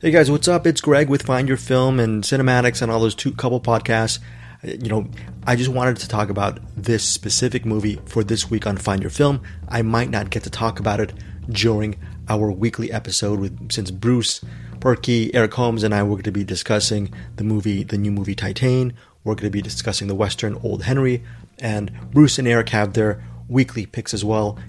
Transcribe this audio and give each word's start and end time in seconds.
Hey 0.00 0.12
guys, 0.12 0.30
what's 0.30 0.46
up? 0.46 0.64
It's 0.64 0.80
Greg 0.80 1.08
with 1.08 1.24
Find 1.24 1.48
Your 1.48 1.56
Film 1.56 1.98
and 1.98 2.22
CinemAddicts 2.22 2.82
and 2.82 2.92
all 2.92 3.00
those 3.00 3.16
two 3.16 3.32
couple 3.32 3.60
podcasts. 3.60 4.20
Uh, 4.62 4.68
You 4.80 4.88
know, 4.88 5.08
I 5.44 5.56
just 5.56 5.70
wanted 5.70 5.96
to 5.96 6.06
talk 6.06 6.30
about 6.30 6.60
this 6.76 7.02
specific 7.02 7.66
movie 7.66 7.98
for 8.06 8.22
this 8.22 8.48
week 8.48 8.64
on 8.64 8.76
Find 8.76 9.02
Your 9.02 9.10
Film. 9.10 9.42
I 9.68 9.82
might 9.82 10.08
not 10.08 10.30
get 10.30 10.44
to 10.44 10.50
talk 10.50 10.78
about 10.78 11.00
it 11.00 11.12
during 11.48 11.96
our 12.28 12.48
weekly 12.52 12.92
episode 12.92 13.40
with 13.40 13.72
since 13.72 13.90
Bruce, 13.90 14.40
Purkey, 14.78 15.32
Eric 15.34 15.54
Holmes, 15.54 15.82
and 15.82 15.92
I 15.92 16.04
were 16.04 16.10
going 16.10 16.22
to 16.22 16.30
be 16.30 16.44
discussing 16.44 17.12
the 17.34 17.42
movie, 17.42 17.82
the 17.82 17.98
new 17.98 18.12
movie 18.12 18.36
Titane. 18.36 18.92
We're 19.24 19.34
going 19.34 19.50
to 19.50 19.58
be 19.58 19.62
discussing 19.62 20.06
the 20.06 20.14
Western 20.14 20.54
Old 20.62 20.84
Henry, 20.84 21.24
and 21.58 21.90
Bruce 22.12 22.38
and 22.38 22.46
Eric 22.46 22.68
have 22.68 22.92
their 22.92 23.26
weekly 23.48 23.84
picks 23.84 24.14
as 24.14 24.24
well. 24.24 24.60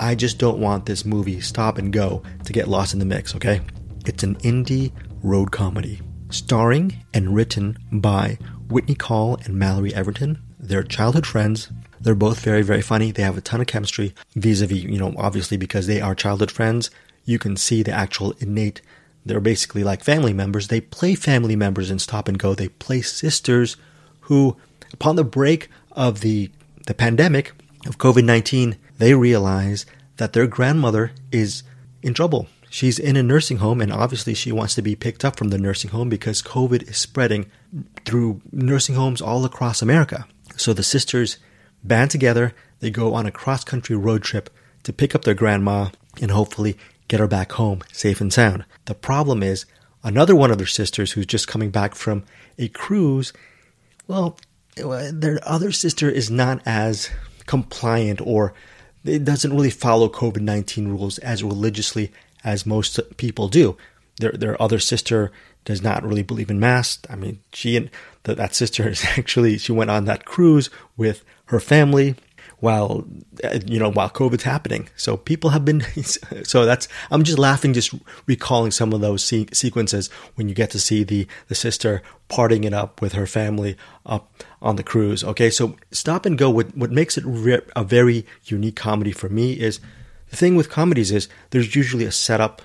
I 0.00 0.16
just 0.16 0.38
don't 0.38 0.58
want 0.58 0.86
this 0.86 1.04
movie 1.04 1.40
Stop 1.40 1.78
and 1.78 1.92
Go 1.92 2.24
to 2.42 2.52
get 2.52 2.66
lost 2.66 2.94
in 2.94 2.98
the 2.98 3.06
mix, 3.06 3.32
okay? 3.36 3.60
It's 4.06 4.22
an 4.22 4.36
indie 4.36 4.92
road 5.22 5.50
comedy 5.50 6.00
starring 6.30 7.04
and 7.12 7.34
written 7.34 7.76
by 7.90 8.38
Whitney 8.68 8.94
Call 8.94 9.36
and 9.44 9.56
Mallory 9.56 9.92
Everton. 9.92 10.40
They're 10.60 10.84
childhood 10.84 11.26
friends. 11.26 11.72
They're 12.00 12.14
both 12.14 12.40
very, 12.40 12.62
very 12.62 12.82
funny. 12.82 13.10
They 13.10 13.24
have 13.24 13.36
a 13.36 13.40
ton 13.40 13.60
of 13.60 13.66
chemistry 13.66 14.14
vis 14.36 14.60
a 14.60 14.66
vis, 14.68 14.84
you 14.84 14.98
know, 14.98 15.12
obviously 15.18 15.56
because 15.56 15.88
they 15.88 16.00
are 16.00 16.14
childhood 16.14 16.52
friends. 16.52 16.88
You 17.24 17.40
can 17.40 17.56
see 17.56 17.82
the 17.82 17.90
actual 17.90 18.32
innate, 18.38 18.80
they're 19.24 19.40
basically 19.40 19.82
like 19.82 20.04
family 20.04 20.32
members. 20.32 20.68
They 20.68 20.80
play 20.80 21.16
family 21.16 21.56
members 21.56 21.90
in 21.90 21.98
Stop 21.98 22.28
and 22.28 22.38
Go. 22.38 22.54
They 22.54 22.68
play 22.68 23.02
sisters 23.02 23.76
who, 24.20 24.56
upon 24.92 25.16
the 25.16 25.24
break 25.24 25.68
of 25.90 26.20
the, 26.20 26.50
the 26.86 26.94
pandemic 26.94 27.52
of 27.86 27.98
COVID 27.98 28.24
19, 28.24 28.76
they 28.98 29.14
realize 29.14 29.84
that 30.18 30.32
their 30.32 30.46
grandmother 30.46 31.10
is 31.32 31.64
in 32.02 32.14
trouble. 32.14 32.46
She's 32.68 32.98
in 32.98 33.16
a 33.16 33.22
nursing 33.22 33.58
home, 33.58 33.80
and 33.80 33.92
obviously, 33.92 34.34
she 34.34 34.52
wants 34.52 34.74
to 34.74 34.82
be 34.82 34.96
picked 34.96 35.24
up 35.24 35.36
from 35.36 35.48
the 35.48 35.58
nursing 35.58 35.90
home 35.90 36.08
because 36.08 36.42
COVID 36.42 36.88
is 36.88 36.96
spreading 36.96 37.50
through 38.04 38.40
nursing 38.52 38.94
homes 38.94 39.22
all 39.22 39.44
across 39.44 39.82
America. 39.82 40.26
So 40.56 40.72
the 40.72 40.82
sisters 40.82 41.38
band 41.84 42.10
together, 42.10 42.54
they 42.80 42.90
go 42.90 43.14
on 43.14 43.26
a 43.26 43.30
cross 43.30 43.64
country 43.64 43.96
road 43.96 44.22
trip 44.22 44.50
to 44.82 44.92
pick 44.92 45.14
up 45.14 45.24
their 45.24 45.34
grandma 45.34 45.88
and 46.20 46.30
hopefully 46.30 46.76
get 47.08 47.20
her 47.20 47.26
back 47.26 47.52
home 47.52 47.82
safe 47.92 48.20
and 48.20 48.32
sound. 48.32 48.64
The 48.86 48.94
problem 48.94 49.42
is, 49.42 49.66
another 50.02 50.34
one 50.34 50.50
of 50.50 50.58
their 50.58 50.66
sisters 50.66 51.12
who's 51.12 51.26
just 51.26 51.48
coming 51.48 51.70
back 51.70 51.94
from 51.94 52.24
a 52.58 52.68
cruise, 52.68 53.32
well, 54.06 54.38
their 54.76 55.38
other 55.42 55.72
sister 55.72 56.10
is 56.10 56.30
not 56.30 56.60
as 56.66 57.10
compliant 57.46 58.20
or 58.20 58.52
it 59.04 59.24
doesn't 59.24 59.52
really 59.52 59.70
follow 59.70 60.08
COVID 60.08 60.40
19 60.40 60.88
rules 60.88 61.18
as 61.18 61.44
religiously 61.44 62.12
as 62.46 62.64
most 62.64 62.98
people 63.18 63.48
do. 63.48 63.76
Their, 64.18 64.32
their 64.32 64.62
other 64.62 64.78
sister 64.78 65.30
does 65.66 65.82
not 65.82 66.04
really 66.04 66.22
believe 66.22 66.48
in 66.48 66.60
masks. 66.60 67.02
I 67.10 67.16
mean, 67.16 67.40
she 67.52 67.76
and 67.76 67.90
the, 68.22 68.34
that 68.36 68.54
sister 68.54 68.88
is 68.88 69.04
actually, 69.18 69.58
she 69.58 69.72
went 69.72 69.90
on 69.90 70.06
that 70.06 70.24
cruise 70.24 70.70
with 70.96 71.22
her 71.46 71.60
family 71.60 72.14
while, 72.60 73.04
uh, 73.44 73.58
you 73.66 73.78
know, 73.78 73.90
while 73.90 74.08
COVID's 74.08 74.44
happening. 74.44 74.88
So 74.96 75.16
people 75.16 75.50
have 75.50 75.64
been, 75.64 75.80
so 76.44 76.64
that's, 76.64 76.88
I'm 77.10 77.24
just 77.24 77.38
laughing, 77.38 77.74
just 77.74 77.92
recalling 78.26 78.70
some 78.70 78.92
of 78.92 79.00
those 79.00 79.22
se- 79.22 79.48
sequences 79.52 80.08
when 80.36 80.48
you 80.48 80.54
get 80.54 80.70
to 80.70 80.80
see 80.80 81.04
the, 81.04 81.26
the 81.48 81.54
sister 81.54 82.00
parting 82.28 82.64
it 82.64 82.72
up 82.72 83.02
with 83.02 83.12
her 83.12 83.26
family 83.26 83.76
up 84.06 84.32
on 84.62 84.76
the 84.76 84.82
cruise. 84.82 85.22
Okay. 85.22 85.50
So 85.50 85.76
stop 85.90 86.24
and 86.24 86.38
go. 86.38 86.48
What, 86.48 86.76
what 86.76 86.92
makes 86.92 87.18
it 87.18 87.24
re- 87.26 87.60
a 87.74 87.84
very 87.84 88.24
unique 88.44 88.76
comedy 88.76 89.12
for 89.12 89.28
me 89.28 89.52
is 89.52 89.80
the 90.30 90.36
thing 90.36 90.56
with 90.56 90.70
comedies 90.70 91.12
is 91.12 91.28
there's 91.50 91.74
usually 91.74 92.04
a 92.04 92.12
setup 92.12 92.62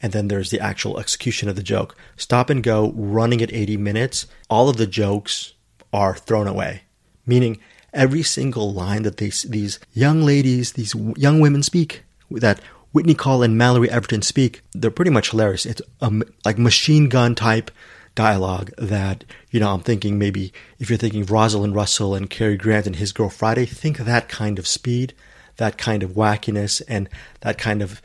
and 0.00 0.12
then 0.12 0.28
there's 0.28 0.50
the 0.50 0.60
actual 0.60 0.98
execution 0.98 1.48
of 1.48 1.56
the 1.56 1.62
joke. 1.62 1.96
Stop 2.16 2.50
and 2.50 2.62
go, 2.62 2.92
running 2.94 3.42
at 3.42 3.52
80 3.52 3.76
minutes, 3.76 4.26
all 4.48 4.68
of 4.68 4.76
the 4.76 4.86
jokes 4.86 5.54
are 5.92 6.14
thrown 6.14 6.46
away. 6.46 6.82
Meaning, 7.26 7.58
every 7.92 8.22
single 8.22 8.72
line 8.72 9.02
that 9.02 9.16
they, 9.16 9.30
these 9.44 9.78
young 9.92 10.22
ladies, 10.22 10.72
these 10.72 10.94
young 11.16 11.40
women 11.40 11.62
speak, 11.62 12.04
that 12.30 12.60
Whitney 12.92 13.14
Call 13.14 13.42
and 13.42 13.58
Mallory 13.58 13.90
Everton 13.90 14.22
speak, 14.22 14.62
they're 14.72 14.90
pretty 14.90 15.10
much 15.10 15.30
hilarious. 15.30 15.66
It's 15.66 15.82
a, 16.00 16.12
like 16.44 16.58
machine 16.58 17.08
gun 17.08 17.34
type 17.34 17.70
dialogue 18.14 18.70
that, 18.78 19.24
you 19.50 19.60
know, 19.60 19.72
I'm 19.72 19.80
thinking 19.80 20.18
maybe 20.18 20.52
if 20.78 20.88
you're 20.88 20.98
thinking 20.98 21.24
Rosalind 21.24 21.74
Russell 21.74 22.14
and 22.14 22.30
Cary 22.30 22.56
Grant 22.56 22.86
and 22.86 22.96
His 22.96 23.12
Girl 23.12 23.28
Friday, 23.28 23.66
think 23.66 23.98
that 23.98 24.28
kind 24.28 24.58
of 24.58 24.66
speed, 24.66 25.14
that 25.58 25.78
kind 25.78 26.02
of 26.02 26.12
wackiness, 26.12 26.82
and 26.88 27.08
that 27.42 27.58
kind 27.58 27.82
of 27.82 28.02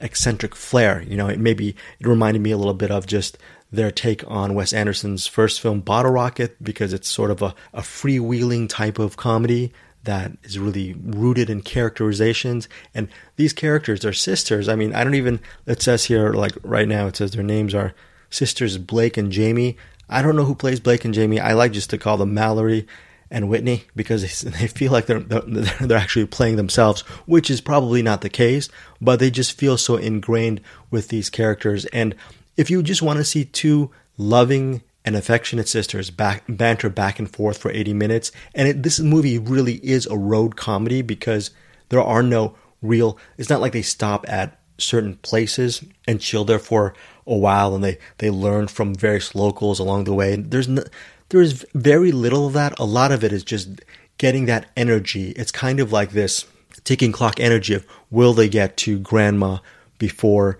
eccentric 0.00 0.56
flair. 0.56 1.02
You 1.02 1.16
know, 1.16 1.28
it 1.28 1.38
maybe 1.38 1.76
it 2.00 2.06
reminded 2.06 2.42
me 2.42 2.50
a 2.50 2.58
little 2.58 2.74
bit 2.74 2.90
of 2.90 3.06
just 3.06 3.38
their 3.70 3.90
take 3.90 4.28
on 4.28 4.54
Wes 4.54 4.72
Anderson's 4.72 5.26
first 5.26 5.60
film, 5.60 5.80
Bottle 5.80 6.12
Rocket, 6.12 6.62
because 6.62 6.92
it's 6.92 7.08
sort 7.08 7.30
of 7.30 7.40
a, 7.40 7.54
a 7.72 7.80
freewheeling 7.80 8.68
type 8.68 8.98
of 8.98 9.16
comedy 9.16 9.72
that 10.04 10.32
is 10.42 10.58
really 10.58 10.94
rooted 10.94 11.48
in 11.48 11.62
characterizations. 11.62 12.68
And 12.94 13.08
these 13.36 13.52
characters 13.52 14.04
are 14.04 14.12
sisters. 14.12 14.68
I 14.68 14.74
mean, 14.74 14.94
I 14.94 15.04
don't 15.04 15.14
even, 15.14 15.40
it 15.66 15.80
says 15.80 16.04
here, 16.04 16.32
like 16.32 16.52
right 16.62 16.88
now, 16.88 17.06
it 17.06 17.16
says 17.16 17.30
their 17.30 17.42
names 17.42 17.74
are 17.74 17.94
sisters 18.28 18.78
Blake 18.78 19.16
and 19.16 19.32
Jamie. 19.32 19.76
I 20.08 20.20
don't 20.20 20.36
know 20.36 20.44
who 20.44 20.54
plays 20.54 20.80
Blake 20.80 21.04
and 21.04 21.14
Jamie. 21.14 21.40
I 21.40 21.52
like 21.52 21.72
just 21.72 21.90
to 21.90 21.98
call 21.98 22.16
them 22.16 22.34
Mallory 22.34 22.86
and 23.32 23.48
Whitney 23.48 23.84
because 23.96 24.40
they 24.42 24.68
feel 24.68 24.92
like 24.92 25.06
they're 25.06 25.20
they're 25.20 25.98
actually 25.98 26.26
playing 26.26 26.56
themselves, 26.56 27.00
which 27.26 27.50
is 27.50 27.60
probably 27.60 28.02
not 28.02 28.20
the 28.20 28.28
case. 28.28 28.68
But 29.00 29.18
they 29.18 29.30
just 29.30 29.58
feel 29.58 29.76
so 29.76 29.96
ingrained 29.96 30.60
with 30.90 31.08
these 31.08 31.30
characters. 31.30 31.86
And 31.86 32.14
if 32.56 32.70
you 32.70 32.82
just 32.84 33.02
want 33.02 33.16
to 33.16 33.24
see 33.24 33.44
two 33.44 33.90
loving 34.16 34.82
and 35.04 35.16
affectionate 35.16 35.66
sisters 35.66 36.10
back, 36.10 36.44
banter 36.48 36.88
back 36.88 37.18
and 37.18 37.28
forth 37.28 37.58
for 37.58 37.72
80 37.72 37.94
minutes, 37.94 38.30
and 38.54 38.68
it, 38.68 38.82
this 38.84 39.00
movie 39.00 39.38
really 39.38 39.76
is 39.84 40.06
a 40.06 40.16
road 40.16 40.54
comedy 40.54 41.02
because 41.02 41.50
there 41.88 42.02
are 42.02 42.22
no 42.22 42.54
real. 42.82 43.18
It's 43.38 43.50
not 43.50 43.60
like 43.60 43.72
they 43.72 43.82
stop 43.82 44.24
at 44.28 44.60
certain 44.78 45.16
places 45.16 45.84
and 46.06 46.20
chill 46.20 46.44
there 46.44 46.58
for 46.58 46.94
a 47.26 47.36
while, 47.36 47.74
and 47.74 47.82
they 47.82 47.98
they 48.18 48.30
learn 48.30 48.68
from 48.68 48.94
various 48.94 49.34
locals 49.34 49.78
along 49.78 50.04
the 50.04 50.14
way. 50.14 50.36
There's 50.36 50.68
no, 50.68 50.84
there 51.32 51.40
is 51.40 51.66
very 51.74 52.12
little 52.12 52.46
of 52.46 52.52
that. 52.52 52.78
A 52.78 52.84
lot 52.84 53.10
of 53.10 53.24
it 53.24 53.32
is 53.32 53.42
just 53.42 53.80
getting 54.18 54.44
that 54.46 54.66
energy. 54.76 55.30
It's 55.30 55.50
kind 55.50 55.80
of 55.80 55.90
like 55.90 56.10
this 56.10 56.46
ticking 56.84 57.10
clock 57.10 57.40
energy 57.40 57.72
of 57.72 57.86
will 58.10 58.34
they 58.34 58.50
get 58.50 58.76
to 58.76 58.98
grandma 58.98 59.58
before 59.96 60.58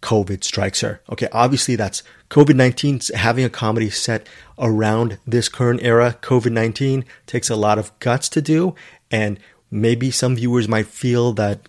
COVID 0.00 0.42
strikes 0.44 0.80
her. 0.80 1.02
Okay, 1.12 1.28
obviously 1.30 1.76
that's 1.76 2.02
COVID 2.30 2.56
19 2.56 3.00
having 3.16 3.44
a 3.44 3.50
comedy 3.50 3.90
set 3.90 4.26
around 4.58 5.18
this 5.26 5.50
current 5.50 5.82
era. 5.82 6.16
COVID 6.22 6.52
19 6.52 7.04
takes 7.26 7.50
a 7.50 7.56
lot 7.56 7.78
of 7.78 7.96
guts 7.98 8.30
to 8.30 8.40
do, 8.40 8.74
and 9.10 9.38
maybe 9.70 10.10
some 10.10 10.36
viewers 10.36 10.68
might 10.68 10.86
feel 10.86 11.34
that 11.34 11.68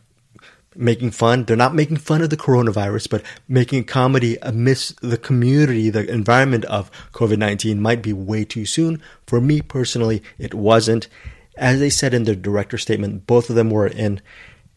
making 0.80 1.12
fun. 1.12 1.44
They're 1.44 1.58
not 1.58 1.76
making 1.76 1.98
fun 1.98 2.22
of 2.22 2.30
the 2.30 2.38
coronavirus, 2.38 3.10
but 3.10 3.24
making 3.48 3.84
comedy 3.84 4.38
amidst 4.42 5.00
the 5.02 5.18
community, 5.18 5.90
the 5.90 6.10
environment 6.10 6.66
of 6.66 6.90
COVID 7.12 7.38
19 7.38 7.82
might 7.82 8.02
be 8.02 8.14
way 8.14 8.46
too 8.46 8.66
soon. 8.66 9.02
For 9.28 9.42
me 9.42 9.62
personally, 9.62 10.24
it 10.38 10.54
wasn't. 10.54 11.08
As 11.58 11.80
they 11.80 11.90
said 11.90 12.14
in 12.14 12.24
their 12.24 12.36
director 12.36 12.78
statement, 12.78 13.28
both 13.28 13.50
of 13.50 13.58
them 13.58 13.70
were 13.70 13.88
in 13.88 14.22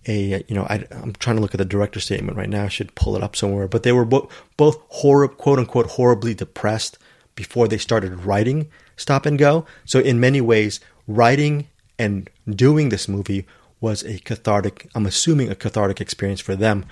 a, 0.08 0.44
you 0.48 0.54
know, 0.56 0.64
I, 0.64 0.84
am 0.90 1.12
trying 1.12 1.36
to 1.36 1.42
look 1.42 1.54
at 1.54 1.58
the 1.58 1.64
director 1.64 2.00
statement 2.00 2.36
right 2.36 2.50
now. 2.50 2.64
I 2.64 2.68
should 2.68 2.96
pull 2.96 3.14
it 3.14 3.22
up 3.22 3.36
somewhere, 3.36 3.68
but 3.68 3.84
they 3.84 3.92
were 3.92 4.04
bo- 4.04 4.28
both 4.56 4.78
horror, 4.88 5.28
quote 5.28 5.60
unquote, 5.60 5.86
horribly 5.86 6.34
depressed 6.34 6.98
before 7.36 7.68
they 7.68 7.78
started 7.78 8.24
writing 8.24 8.68
Stop 8.96 9.24
and 9.24 9.38
Go. 9.38 9.64
So 9.84 10.00
in 10.00 10.18
many 10.18 10.40
ways, 10.40 10.80
writing 11.06 11.68
and 11.98 12.28
doing 12.50 12.88
this 12.88 13.06
movie 13.06 13.46
was 13.82 14.02
a 14.04 14.18
cathartic, 14.20 14.88
I'm 14.94 15.04
assuming 15.04 15.50
a 15.50 15.54
cathartic 15.54 16.00
experience 16.00 16.40
for 16.40 16.56
them 16.56 16.86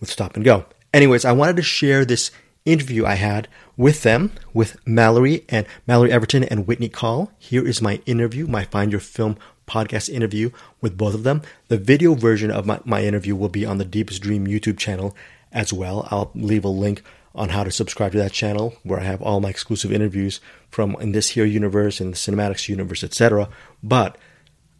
with 0.00 0.10
Stop 0.10 0.36
and 0.36 0.44
Go. 0.44 0.64
Anyways, 0.94 1.24
I 1.24 1.32
wanted 1.32 1.56
to 1.56 1.62
share 1.62 2.04
this 2.04 2.30
interview 2.64 3.04
I 3.04 3.14
had 3.16 3.48
with 3.76 4.02
them, 4.02 4.32
with 4.54 4.76
Mallory 4.86 5.44
and 5.48 5.66
Mallory 5.86 6.12
Everton 6.12 6.44
and 6.44 6.66
Whitney 6.66 6.88
Call. 6.88 7.32
Here 7.38 7.66
is 7.66 7.82
my 7.82 8.00
interview, 8.06 8.46
my 8.46 8.64
Find 8.64 8.90
Your 8.92 9.00
Film 9.00 9.36
podcast 9.66 10.08
interview 10.08 10.50
with 10.80 10.96
both 10.96 11.14
of 11.14 11.24
them. 11.24 11.42
The 11.68 11.76
video 11.76 12.14
version 12.14 12.50
of 12.50 12.64
my, 12.64 12.80
my 12.84 13.02
interview 13.02 13.34
will 13.34 13.48
be 13.48 13.66
on 13.66 13.78
the 13.78 13.84
Deepest 13.84 14.22
Dream 14.22 14.46
YouTube 14.46 14.78
channel 14.78 15.16
as 15.52 15.72
well. 15.72 16.06
I'll 16.10 16.30
leave 16.34 16.64
a 16.64 16.68
link 16.68 17.02
on 17.34 17.50
how 17.50 17.64
to 17.64 17.70
subscribe 17.70 18.12
to 18.12 18.18
that 18.18 18.32
channel 18.32 18.74
where 18.82 19.00
I 19.00 19.04
have 19.04 19.20
all 19.20 19.40
my 19.40 19.50
exclusive 19.50 19.92
interviews 19.92 20.40
from 20.70 20.96
in 21.00 21.12
this 21.12 21.30
here 21.30 21.44
universe 21.44 22.00
and 22.00 22.12
the 22.12 22.16
CinemAddicts 22.16 22.68
universe, 22.68 23.04
etc. 23.04 23.48
But 23.82 24.16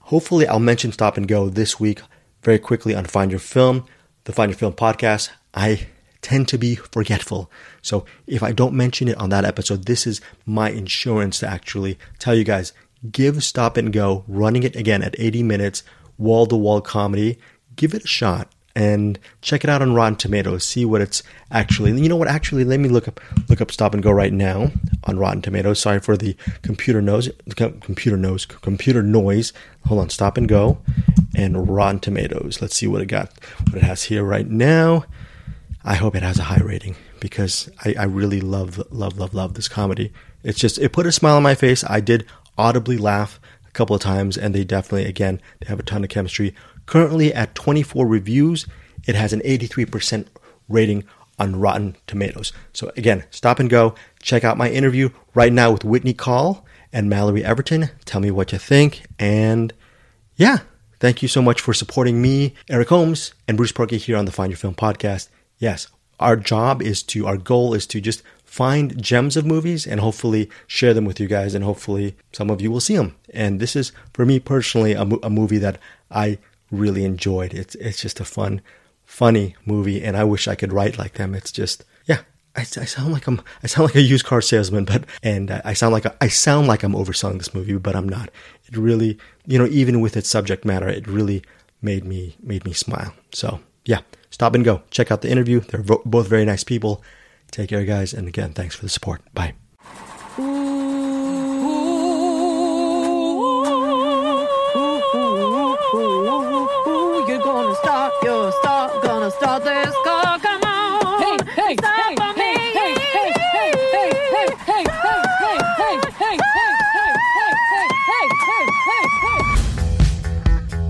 hopefully 0.06 0.47
I'll 0.47 0.58
mention 0.58 0.93
Stop 0.93 1.17
and 1.17 1.29
Go 1.29 1.49
this 1.49 1.79
week 1.79 2.00
very 2.43 2.58
quickly 2.58 2.94
on 2.94 3.05
Find 3.05 3.31
Your 3.31 3.41
Film, 3.41 3.85
the 4.25 4.32
Find 4.32 4.50
Your 4.50 4.58
Film 4.58 4.73
podcast. 4.73 5.31
I 5.55 5.87
tend 6.23 6.49
to 6.49 6.58
be 6.58 6.76
forgetful. 6.76 7.50
So 7.82 8.05
if 8.26 8.43
I 8.43 8.53
don't 8.53 8.75
mention 8.75 9.08
it 9.08 9.19
on 9.19 9.31
that 9.31 9.44
episode, 9.44 9.85
this 9.87 10.06
is 10.06 10.20
my 10.44 10.70
insurance 10.70 11.41
to 11.41 11.49
actually 11.49 11.99
tell 12.19 12.35
you 12.35 12.44
guys 12.44 12.73
give 13.11 13.43
Stop 13.43 13.76
and 13.76 13.93
Go, 13.93 14.25
running 14.26 14.62
it 14.62 14.76
again 14.76 15.03
at 15.03 15.14
80 15.19 15.43
minutes, 15.43 15.82
wall 16.19 16.47
to 16.47 16.56
wall 16.56 16.81
comedy. 16.81 17.38
Give 17.75 17.93
it 17.93 18.05
a 18.05 18.09
shot. 18.09 18.52
And 18.76 19.19
check 19.40 19.64
it 19.64 19.70
out 19.70 19.81
on 19.81 19.94
Rotten 19.94 20.17
Tomatoes. 20.17 20.62
See 20.62 20.84
what 20.84 21.00
it's 21.00 21.23
actually. 21.50 21.99
You 21.99 22.11
know 22.11 22.17
what? 22.17 22.28
Actually, 22.28 22.62
let 22.62 22.78
me 22.78 22.90
look 22.90 23.08
up 23.08 23.20
look 23.49 23.62
up 23.62 23.73
Stop 23.73 23.94
and 23.94 24.02
Go 24.02 24.12
right 24.12 24.32
now 24.32 24.70
on 25.05 25.19
Rotten 25.19 25.40
Tomatoes. 25.40 25.81
Sorry 25.81 25.99
for 25.99 26.17
the 26.17 26.37
computer 26.61 27.00
noise. 27.00 27.31
Computer 27.56 28.19
noise. 28.19 28.44
Computer 28.44 29.02
noise. 29.02 29.55
Hold 29.87 30.02
on. 30.02 30.11
Stop 30.11 30.37
and 30.37 30.46
Go 30.46 30.78
and 31.34 31.69
Rotten 31.69 32.00
Tomatoes. 32.00 32.61
Let's 32.61 32.76
see 32.76 32.87
what 32.87 33.00
it 33.00 33.06
got. 33.06 33.32
What 33.64 33.78
it 33.78 33.82
has 33.82 34.05
here 34.05 34.23
right 34.23 34.46
now. 34.46 35.06
I 35.82 35.94
hope 35.94 36.14
it 36.14 36.23
has 36.23 36.38
a 36.38 36.44
high 36.44 36.62
rating 36.62 36.96
because 37.19 37.70
I, 37.82 37.94
I 37.99 38.05
really 38.05 38.43
love 38.43 38.78
love 38.90 39.19
love 39.19 39.32
love 39.32 39.55
this 39.55 39.69
comedy. 39.69 40.12
It's 40.44 40.58
just 40.58 40.78
it 40.78 40.93
put 40.93 41.06
a 41.06 41.12
smile 41.12 41.37
on 41.37 41.43
my 41.43 41.55
face. 41.55 41.82
I 41.84 42.00
did 42.00 42.26
audibly 42.58 42.99
laugh 42.99 43.40
a 43.67 43.70
couple 43.70 43.96
of 43.96 44.02
times, 44.02 44.37
and 44.37 44.55
they 44.55 44.64
definitely 44.64 45.06
again 45.06 45.40
they 45.61 45.69
have 45.69 45.81
a 45.81 45.82
ton 45.82 46.05
of 46.05 46.11
chemistry. 46.11 46.55
Currently 46.87 47.35
at 47.35 47.55
24 47.55 48.06
reviews, 48.06 48.67
it 49.06 49.15
has 49.15 49.33
an 49.33 49.41
83% 49.41 50.27
rating 50.69 51.05
on 51.38 51.56
Rotten 51.56 51.97
Tomatoes. 52.06 52.53
So 52.73 52.93
again, 52.97 53.25
stop 53.31 53.59
and 53.59 53.69
go. 53.69 53.94
Check 54.23 54.44
out 54.44 54.56
my 54.56 54.71
interview 54.71 55.11
right 55.35 55.53
now 55.53 55.71
with 55.73 55.85
Whitney 55.85 56.15
Call 56.15 56.65
and 56.93 57.11
Mallory 57.11 57.44
Everton. 57.44 57.91
Tell 58.05 58.21
me 58.21 58.31
what 58.31 58.53
you 58.53 58.59
think. 58.59 59.03
And 59.19 59.73
yeah, 60.37 60.59
thank 60.99 61.23
you 61.23 61.29
so 61.29 61.43
much 61.43 61.61
for 61.61 61.75
supporting 61.75 62.23
me, 62.23 62.55
Eric 62.71 62.88
Holmes, 62.88 63.35
and 63.47 63.56
Bruce 63.56 63.73
Purkey 63.73 63.99
here 63.99 64.17
on 64.17 64.25
the 64.25 64.33
Find 64.33 64.50
Your 64.50 64.59
Film 64.59 64.75
podcast. 64.75 65.29
Yes, 65.59 65.88
our 66.19 66.37
job 66.37 66.83
is 66.83 67.03
to, 67.05 67.27
our 67.27 67.37
goal 67.37 67.75
is 67.75 67.87
to 67.88 68.00
just 68.00 68.23
find 68.44 69.00
gems 69.03 69.37
of 69.37 69.44
movies 69.44 69.87
and 69.87 70.00
hopefully 70.00 70.49
share 70.67 70.94
them 70.94 71.05
with 71.05 71.21
you 71.21 71.27
guys. 71.27 71.55
And 71.55 71.65
hopefully 71.65 72.17
some 72.33 72.49
of 72.49 72.61
you 72.62 72.71
will 72.71 72.81
see 72.81 72.97
them. 72.97 73.15
And 73.35 73.61
this 73.61 73.77
is, 73.77 73.93
for 74.15 74.25
me 74.25 74.41
personally, 74.41 74.93
a, 74.93 75.03
a 75.03 75.31
movie 75.31 75.59
that 75.59 75.79
I 76.11 76.38
really 76.71 77.05
enjoyed. 77.05 77.55
It's 77.55 77.75
it's 77.77 78.01
just 78.01 78.21
a 78.21 78.25
fun, 78.25 78.61
funny 79.05 79.57
movie, 79.65 80.03
and 80.03 80.17
I 80.17 80.25
wish 80.25 80.49
I 80.49 80.55
could 80.55 80.73
write 80.73 80.99
like 80.99 81.15
them. 81.15 81.35
It's 81.35 81.53
just 81.53 81.85
yeah. 82.07 82.21
I, 82.55 82.61
I 82.61 82.65
sound 82.65 83.13
like 83.13 83.27
I'm 83.27 83.43
I 83.63 83.67
sound 83.67 83.89
like 83.89 83.97
a 83.97 84.01
used 84.01 84.25
car 84.25 84.41
salesman, 84.41 84.85
but 84.87 85.05
and 85.23 85.51
I 85.51 85.75
sound 85.75 85.93
like 85.93 86.07
a, 86.07 86.17
I 86.23 86.29
sound 86.29 86.67
like 86.67 86.83
I'm 86.83 86.95
overselling 86.95 87.39
this 87.39 87.55
movie, 87.55 87.77
but 87.77 87.95
I'm 87.95 88.09
not. 88.09 88.31
It 88.67 88.77
really, 88.77 89.19
you 89.47 89.59
know, 89.59 89.67
even 89.67 90.01
with 90.01 90.17
its 90.17 90.31
subject 90.31 90.65
matter, 90.65 90.89
it 90.89 91.07
really 91.07 91.43
made 91.83 92.05
me 92.05 92.37
made 92.43 92.65
me 92.65 92.73
smile. 92.73 93.12
So 93.33 93.61
yeah, 93.85 94.01
stop 94.31 94.55
and 94.55 94.65
go. 94.65 94.83
Check 94.91 95.11
out 95.11 95.21
the 95.21 95.31
interview. 95.31 95.61
They're 95.61 95.83
both 95.83 96.29
very 96.29 96.45
nice 96.45 96.65
people. 96.65 97.03
Take 97.51 97.69
care, 97.69 97.85
guys, 97.85 98.12
and 98.12 98.27
again, 98.27 98.53
thanks 98.53 98.75
for 98.75 98.83
the 98.83 98.89
support. 98.89 99.23
Bye. 99.35 99.55
Start 109.31 109.64
this 109.64 109.94
car. 110.05 110.38
Come 110.38 110.62
on. 110.62 111.23
Hey, 111.23 111.37
hey, 111.55 111.76
Stop 111.76 111.94
hey, 111.96 112.14
hey, 112.34 112.55
hey, 112.73 112.94
hey, 112.94 113.32
hey, 113.52 113.73
hey, 113.93 114.11
hey, 114.32 114.50
hey, 114.67 114.84
hey, 114.87 115.58
hey, 115.76 115.96
hey, 115.96 115.96
hey, 116.19 116.37
hey, 116.37 116.37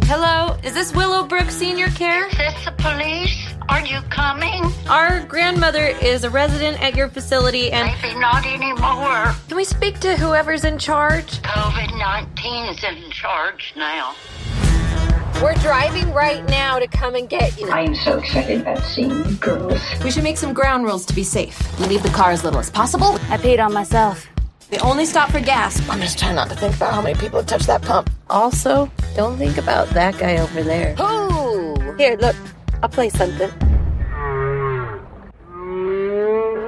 Hello, 0.05 0.57
is 0.63 0.75
this 0.75 0.95
Willowbrook 0.95 1.51
Senior 1.51 1.89
Care? 1.89 2.27
Is 2.29 2.37
this 2.37 2.65
the 2.65 2.73
police? 2.73 3.55
Are 3.69 3.85
you 3.85 4.01
coming? 4.11 4.65
Our 4.89 5.25
grandmother 5.25 5.87
is 5.87 6.23
a 6.23 6.31
resident 6.31 6.81
at 6.81 6.95
your 6.95 7.09
facility 7.09 7.73
and. 7.73 7.91
Maybe 8.03 8.15
not 8.21 8.47
anymore. 8.47 9.35
Can 9.49 9.57
we 9.57 9.65
speak 9.65 9.99
to 10.01 10.17
whoever's 10.17 10.65
in 10.65 10.79
charge? 10.79 11.43
COVID 11.43 11.99
19 11.99 12.75
is 12.75 12.85
in 12.85 13.11
charge 13.11 13.73
now. 13.77 14.15
We're 15.43 15.55
driving 15.55 16.13
right 16.15 16.43
now 16.49 16.79
to 16.79 16.87
come 16.89 17.15
and 17.15 17.29
get 17.29 17.61
you. 17.61 17.69
I 17.69 17.83
am 17.83 17.95
so 17.95 18.19
excited 18.19 18.63
about 18.63 18.83
seeing 18.85 19.11
you 19.11 19.37
girls. 19.37 19.81
We 20.03 20.11
should 20.11 20.25
make 20.25 20.39
some 20.39 20.55
ground 20.55 20.85
rules 20.85 21.05
to 21.07 21.15
be 21.15 21.25
safe. 21.25 21.79
We 21.79 21.87
leave 21.87 22.03
the 22.03 22.09
car 22.09 22.31
as 22.31 22.43
little 22.43 22.59
as 22.59 22.71
possible. 22.71 23.19
I 23.29 23.37
paid 23.37 23.61
on 23.61 23.73
myself. 23.73 24.27
They 24.71 24.79
only 24.79 25.05
stop 25.05 25.31
for 25.31 25.41
gas. 25.41 25.87
I'm 25.91 26.01
just 26.01 26.19
trying 26.19 26.37
not 26.37 26.49
to 26.49 26.57
think 26.57 26.75
about 26.75 26.95
how 26.95 27.03
many 27.03 27.19
people 27.19 27.39
have 27.39 27.47
touched 27.47 27.67
that 27.67 27.83
pump. 27.83 28.09
Also, 28.31 28.91
don't 29.15 29.37
think 29.37 29.59
about 29.59 29.89
that 29.91 30.17
guy 30.19 30.39
over 30.39 30.63
there. 30.63 30.95
Who? 30.95 31.95
Here, 31.97 32.17
look. 32.17 32.37
I'll 32.83 32.89
play 32.89 33.11
something. 33.11 33.51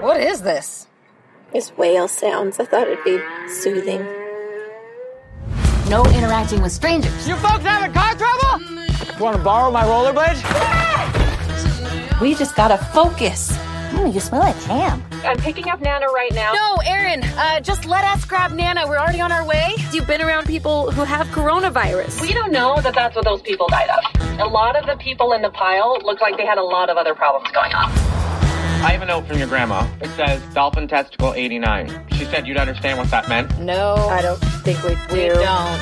What 0.03 0.21
is 0.21 0.43
this? 0.43 0.87
It's 1.55 1.71
whale 1.79 2.07
sounds. 2.07 2.61
I 2.61 2.67
thought 2.67 2.87
it'd 2.87 3.03
be 3.03 3.19
soothing. 3.49 4.07
No 5.89 6.05
interacting 6.05 6.61
with 6.61 6.73
strangers. 6.73 7.27
You 7.27 7.35
folks 7.37 7.65
have 7.65 7.89
a 7.89 7.93
car 7.95 8.08
trouble? 8.08 8.08
Want 9.21 9.37
to 9.37 9.43
borrow 9.43 9.71
my 9.71 9.83
rollerblade? 9.83 10.39
We 12.21 12.35
just 12.37 12.55
gotta 12.55 12.79
focus. 12.79 13.51
Mm, 13.91 14.15
you 14.15 14.21
smell 14.21 14.41
like 14.43 14.55
ham. 14.63 15.03
I'm 15.25 15.39
picking 15.39 15.69
up 15.69 15.81
Nana 15.81 16.07
right 16.07 16.33
now. 16.33 16.53
No, 16.53 16.77
Erin, 16.87 17.25
uh, 17.25 17.59
just 17.61 17.85
let 17.85 18.05
us 18.05 18.25
grab 18.25 18.53
Nana. 18.53 18.87
We're 18.87 18.99
already 18.99 19.21
on 19.21 19.33
our 19.33 19.45
way. 19.45 19.75
You've 19.93 20.07
been 20.07 20.23
around 20.23 20.47
people 20.47 20.93
who 20.93 21.03
have 21.03 21.27
coronavirus. 21.29 22.21
We 22.21 22.33
don't 22.33 22.53
know 22.53 22.81
that 22.81 22.95
that's 22.95 23.17
what 23.17 23.25
those 23.25 23.43
people 23.43 23.67
died 23.69 23.89
of. 23.91 24.39
A 24.41 24.47
lot 24.47 24.77
of 24.77 24.87
the 24.87 24.97
people 25.03 25.33
in 25.33 25.43
the 25.43 25.51
pile 25.51 25.99
looked 26.05 26.21
like 26.21 26.37
they 26.37 26.47
had 26.47 26.59
a 26.59 26.63
lot 26.63 26.89
of 26.89 26.97
other 26.97 27.15
problems 27.15 27.51
going 27.53 27.73
on. 27.73 27.91
I 28.81 28.93
have 28.93 29.03
a 29.03 29.07
note 29.07 29.27
from 29.27 29.39
your 29.39 29.49
grandma. 29.49 29.89
It 30.01 30.11
says 30.11 30.41
Dolphin 30.55 30.87
Testicle 30.87 31.35
89. 31.35 32.07
She 32.13 32.25
said 32.27 32.47
you'd 32.47 32.57
understand 32.57 32.99
what 32.99 33.11
that 33.11 33.29
meant. 33.29 33.59
No, 33.59 33.95
I 33.97 34.23
don't 34.23 34.39
think 34.63 34.81
we 34.85 34.91
do. 34.91 35.17
we 35.17 35.29
don't. 35.29 35.81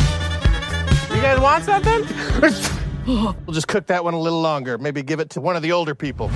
You 1.15 1.23
guys 1.23 1.39
want 1.39 1.65
something? 1.65 2.83
we'll 3.07 3.53
just 3.53 3.69
cook 3.69 3.87
that 3.87 4.03
one 4.03 4.15
a 4.15 4.19
little 4.19 4.41
longer. 4.41 4.79
Maybe 4.79 5.03
give 5.05 5.21
it 5.21 5.31
to 5.31 5.41
one 5.41 5.55
of 5.55 5.63
the 5.63 5.71
older 5.71 5.95
people. 5.95 6.29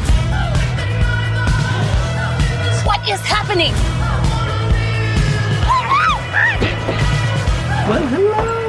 What 2.83 3.09
is 3.09 3.21
happening? 3.23 3.73
Well, 7.89 8.07
hello. 8.07 8.60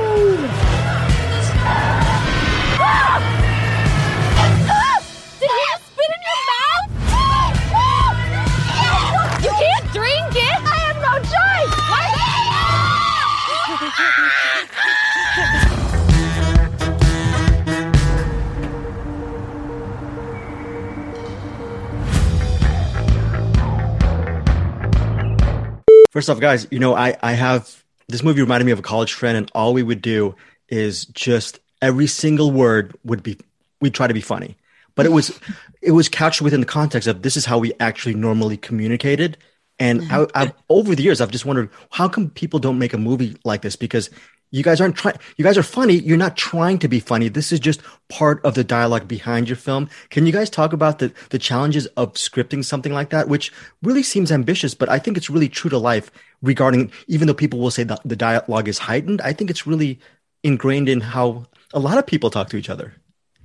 First 26.12 26.30
off, 26.30 26.42
guys, 26.42 26.68
you 26.72 26.80
know, 26.80 26.94
I, 26.94 27.18
I 27.24 27.32
have 27.34 27.84
this 28.10 28.22
movie 28.22 28.42
reminded 28.42 28.66
me 28.66 28.74
of 28.74 28.80
a 28.80 28.84
college 28.84 29.14
friend, 29.14 29.38
and 29.38 29.50
all 29.56 29.74
we 29.74 29.82
would 29.82 30.02
do 30.02 30.36
is 30.68 31.06
just 31.06 31.60
every 31.82 32.06
single 32.06 32.52
word 32.52 32.94
would 33.06 33.24
be 33.24 33.40
we'd 33.80 33.94
try 33.94 34.08
to 34.08 34.14
be 34.14 34.22
funny. 34.22 34.58
But 34.96 35.06
it 35.06 35.14
was 35.14 35.40
it 35.82 35.92
was 35.92 36.10
couched 36.10 36.42
within 36.42 36.60
the 36.60 36.66
context 36.66 37.08
of 37.08 37.22
this 37.22 37.38
is 37.38 37.46
how 37.46 37.60
we 37.60 37.72
actually 37.80 38.16
normally 38.16 38.58
communicated. 38.58 39.38
And 39.80 40.04
I, 40.12 40.28
I've, 40.36 40.54
over 40.70 40.94
the 40.94 41.02
years, 41.02 41.22
I've 41.22 41.32
just 41.32 41.46
wondered 41.46 41.70
how 41.90 42.08
come 42.08 42.30
people 42.30 42.60
don't 42.60 42.78
make 42.78 42.94
a 42.94 43.00
movie 43.00 43.38
like 43.46 43.62
this 43.62 43.78
because 43.78 44.10
you 44.52 44.64
guys 44.64 44.82
aren't 44.82 44.96
trying. 44.98 45.16
You 45.38 45.44
guys 45.46 45.58
are 45.58 45.64
funny. 45.64 45.96
You're 45.96 46.18
not 46.18 46.36
trying 46.38 46.78
to 46.80 46.88
be 46.88 47.00
funny. 47.00 47.30
This 47.30 47.52
is 47.52 47.60
just 47.60 47.82
part 48.10 48.44
of 48.46 48.54
the 48.54 48.64
dialogue 48.64 49.08
behind 49.08 49.48
your 49.48 49.56
film. 49.56 49.90
Can 50.10 50.26
you 50.26 50.34
guys 50.34 50.50
talk 50.50 50.74
about 50.74 51.00
the 51.00 51.14
the 51.30 51.40
challenges 51.40 51.86
of 51.98 52.14
scripting 52.14 52.64
something 52.64 52.94
like 52.94 53.10
that, 53.12 53.30
which 53.30 53.52
really 53.82 54.04
seems 54.04 54.32
ambitious, 54.32 54.74
but 54.76 54.90
I 54.90 55.00
think 55.00 55.18
it's 55.18 55.30
really 55.30 55.50
true 55.50 55.70
to 55.70 55.78
life 55.78 56.12
regarding. 56.42 56.92
Even 57.08 57.28
though 57.28 57.34
people 57.34 57.60
will 57.60 57.72
say 57.72 57.84
that 57.84 58.02
the 58.06 58.16
dialogue 58.16 58.68
is 58.68 58.78
heightened, 58.78 59.22
I 59.22 59.34
think 59.34 59.50
it's 59.50 59.66
really 59.66 60.00
ingrained 60.44 60.90
in 60.90 61.00
how 61.02 61.46
a 61.74 61.80
lot 61.80 61.98
of 61.98 62.06
people 62.06 62.30
talk 62.30 62.50
to 62.50 62.58
each 62.58 62.70
other. 62.70 62.94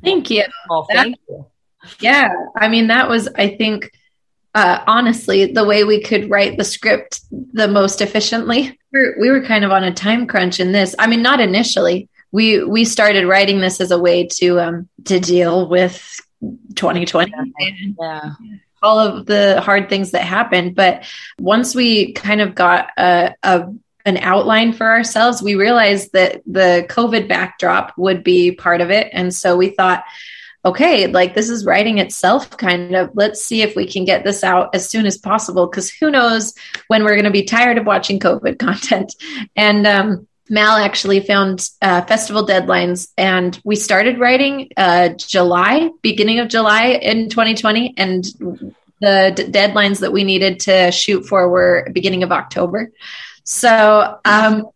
Thank 0.03 0.31
you. 0.31 0.45
Well, 0.69 0.87
That- 0.93 1.15
Yeah, 2.01 2.29
I 2.57 2.69
mean 2.69 2.89
that 2.89 3.09
was 3.09 3.29
I 3.37 3.49
think 3.57 3.93
uh, 4.55 4.81
honestly 4.87 5.53
the 5.53 5.65
way 5.65 5.85
we 5.85 6.01
could 6.03 6.29
write 6.31 6.57
the 6.59 6.65
script 6.65 7.21
the 7.31 7.69
most 7.69 8.01
efficiently. 8.01 8.79
We 8.97 9.03
were, 9.03 9.15
we 9.21 9.31
were 9.31 9.43
kind 9.43 9.65
of 9.65 9.71
on 9.73 9.85
a 9.85 9.93
time 9.93 10.27
crunch 10.27 10.61
in 10.61 10.73
this. 10.73 10.95
I 10.99 11.07
mean, 11.07 11.23
not 11.23 11.41
initially. 11.41 12.09
We 12.33 12.65
we 12.65 12.85
started 12.85 13.27
writing 13.27 13.61
this 13.61 13.81
as 13.81 13.91
a 13.91 13.99
way 13.99 14.27
to 14.39 14.61
um, 14.61 14.89
to 15.05 15.21
deal 15.21 15.69
with 15.69 16.21
2020 16.75 17.33
and 17.33 17.97
Yeah. 18.01 18.33
all 18.83 18.99
of 18.99 19.27
the 19.27 19.61
hard 19.61 19.89
things 19.89 20.11
that 20.13 20.23
happened. 20.23 20.75
But 20.75 21.05
once 21.39 21.75
we 21.75 22.13
kind 22.13 22.41
of 22.41 22.55
got 22.55 22.91
a, 22.97 23.35
a 23.43 23.73
an 24.05 24.17
outline 24.19 24.73
for 24.73 24.87
ourselves, 24.87 25.43
we 25.43 25.55
realized 25.57 26.13
that 26.13 26.43
the 26.47 26.87
COVID 26.89 27.29
backdrop 27.29 27.93
would 27.97 28.23
be 28.23 28.53
part 28.53 28.81
of 28.81 28.91
it, 28.91 29.09
and 29.13 29.35
so 29.35 29.57
we 29.57 29.71
thought 29.71 30.05
okay, 30.65 31.07
like 31.07 31.35
this 31.35 31.49
is 31.49 31.65
writing 31.65 31.99
itself 31.99 32.57
kind 32.57 32.95
of. 32.95 33.11
Let's 33.15 33.45
see 33.45 33.63
if 33.63 33.77
we 33.77 33.87
can 33.87 34.05
get 34.05 34.25
this 34.25 34.43
out 34.43 34.75
as 34.75 34.89
soon 34.89 35.07
as 35.07 35.17
possible 35.17 35.67
because 35.67 35.91
who 35.91 36.11
knows 36.11 36.55
when 36.89 37.05
we're 37.05 37.15
going 37.15 37.25
to 37.25 37.31
be 37.31 37.45
tired 37.45 37.79
of 37.79 37.87
watching 37.87 38.19
COVID 38.19 38.59
content. 38.59 39.15
And 39.55 39.87
um, 39.87 40.27
Mal 40.49 40.77
actually 40.77 41.21
found 41.21 41.69
uh, 41.83 42.03
festival 42.03 42.47
deadlines, 42.47 43.09
and 43.17 43.61
we 43.65 43.77
started 43.77 44.19
writing 44.19 44.71
uh, 44.77 45.11
July, 45.11 45.91
beginning 46.03 46.39
of 46.39 46.49
July 46.49 46.99
in 47.03 47.29
2020, 47.29 47.95
and 47.97 48.25
the 49.01 49.33
d- 49.35 49.45
deadlines 49.45 50.01
that 50.01 50.13
we 50.13 50.25
needed 50.25 50.61
to 50.61 50.91
shoot 50.93 51.27
for 51.27 51.49
were 51.49 51.89
beginning 51.93 52.23
of 52.23 52.31
October. 52.33 52.93
So 53.45 54.19
um, 54.25 54.69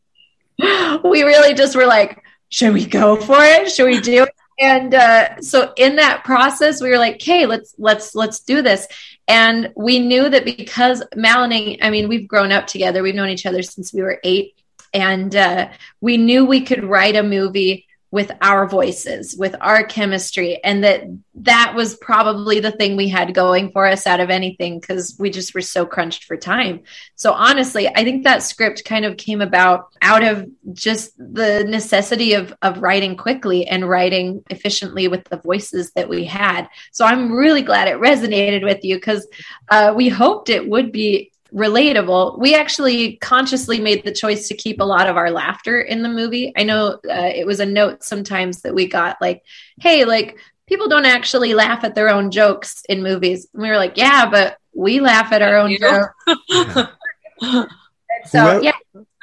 we 1.05 1.23
really 1.23 1.55
just 1.55 1.77
were 1.77 1.87
like, 1.87 2.23
should 2.49 2.75
we 2.75 2.85
go 2.85 3.17
for 3.17 3.39
it? 3.39 3.71
Should 3.71 3.87
we 3.87 4.01
do 4.01 4.25
it? 4.25 4.31
And 4.61 4.95
uh, 4.95 5.41
so 5.41 5.73
in 5.77 5.97
that 5.97 6.23
process, 6.25 6.83
we 6.83 6.91
were 6.91 6.99
like, 6.99 7.15
"Okay, 7.15 7.47
let's 7.47 7.75
let's 7.79 8.15
let's 8.15 8.41
do 8.41 8.61
this." 8.61 8.87
And 9.27 9.73
we 9.75 9.99
knew 9.99 10.29
that 10.29 10.45
because 10.45 11.03
Mal 11.17 11.45
and 11.45 11.79
I 11.83 11.89
mean, 11.91 12.09
we've 12.09 12.29
grown 12.29 12.53
up 12.53 12.67
together. 12.67 13.03
We've 13.03 13.15
known 13.15 13.31
each 13.31 13.47
other 13.47 13.63
since 13.63 13.95
we 13.95 14.03
were 14.03 14.21
eight, 14.23 14.55
and 14.93 15.35
uh, 15.35 15.71
we 16.01 16.19
knew 16.19 16.45
we 16.45 16.61
could 16.61 16.85
write 16.85 17.17
a 17.17 17.23
movie 17.23 17.87
with 18.13 18.31
our 18.41 18.67
voices 18.67 19.37
with 19.37 19.55
our 19.61 19.85
chemistry 19.85 20.63
and 20.65 20.83
that 20.83 21.05
that 21.35 21.75
was 21.77 21.97
probably 21.97 22.59
the 22.59 22.73
thing 22.73 22.97
we 22.97 23.09
had 23.09 23.33
going 23.35 23.71
for 23.71 23.87
us 23.87 24.07
out 24.07 24.19
of 24.19 24.31
anything 24.31 24.81
because 24.81 25.17
we 25.19 25.31
just 25.31 25.55
were 25.55 25.61
so 25.61 25.87
crunched 25.87 26.25
for 26.25 26.37
time. 26.37 26.83
So 27.15 27.33
honestly 27.33 27.89
i 27.89 28.03
think 28.03 28.25
that 28.25 28.43
script 28.43 28.85
kind 28.85 29.05
of 29.05 29.17
came 29.17 29.41
about 29.41 29.91
out 30.03 30.25
of 30.25 30.49
just 30.73 31.17
the 31.19 31.65
necessity 31.65 32.35
of 32.35 32.53
of 32.63 32.83
writing 32.83 33.17
quickly 33.17 33.67
and 33.67 33.89
writing 33.89 34.43
efficiently 34.51 35.07
with 35.09 35.25
the 35.25 35.37
voices 35.37 35.93
that 35.93 36.09
we 36.09 36.25
had. 36.25 36.69
So 36.91 37.05
i'm 37.05 37.33
really 37.33 37.63
glad 37.63 37.89
it 37.89 38.01
resonated 38.01 38.65
with 38.65 38.83
you 38.83 38.97
because 38.97 39.27
uh, 39.69 39.95
we 39.97 40.09
hoped 40.09 40.51
it 40.51 40.69
would 40.69 40.91
be 40.91 41.30
relatable. 41.55 42.39
We 42.39 42.55
actually 42.55 43.17
consciously 43.17 43.81
made 43.81 44.05
the 44.05 44.13
choice 44.13 44.49
to 44.49 44.57
keep 44.57 44.81
a 44.81 44.85
lot 44.85 45.09
of 45.09 45.17
our 45.17 45.31
laughter 45.31 45.81
in 45.81 46.03
the 46.03 46.09
movie. 46.09 46.53
I 46.57 46.63
know 46.63 46.99
uh, 47.09 47.31
it 47.35 47.47
was 47.47 47.61
a 47.61 47.67
note 47.67 48.03
sometimes 48.03 48.63
that 48.63 48.75
we 48.75 48.87
got 48.87 49.21
like, 49.21 49.43
hey, 49.81 50.05
like 50.05 50.39
people 50.67 50.89
don't 50.89 51.07
actually 51.07 51.55
laugh 51.55 51.85
at 51.85 51.95
their 51.95 52.09
own 52.09 52.31
jokes 52.31 52.83
in 52.89 53.03
movies. 53.03 53.47
And 53.53 53.63
we 53.63 53.69
were 53.69 53.77
like, 53.77 53.97
yeah, 53.97 54.31
but 54.31 54.57
we 54.75 55.01
laugh 55.01 55.33
at 55.33 55.43
our 55.43 55.57
own 55.57 55.77
jokes. 55.77 56.15
so, 57.41 58.41
Whoever- 58.41 58.63
yeah. 58.63 58.73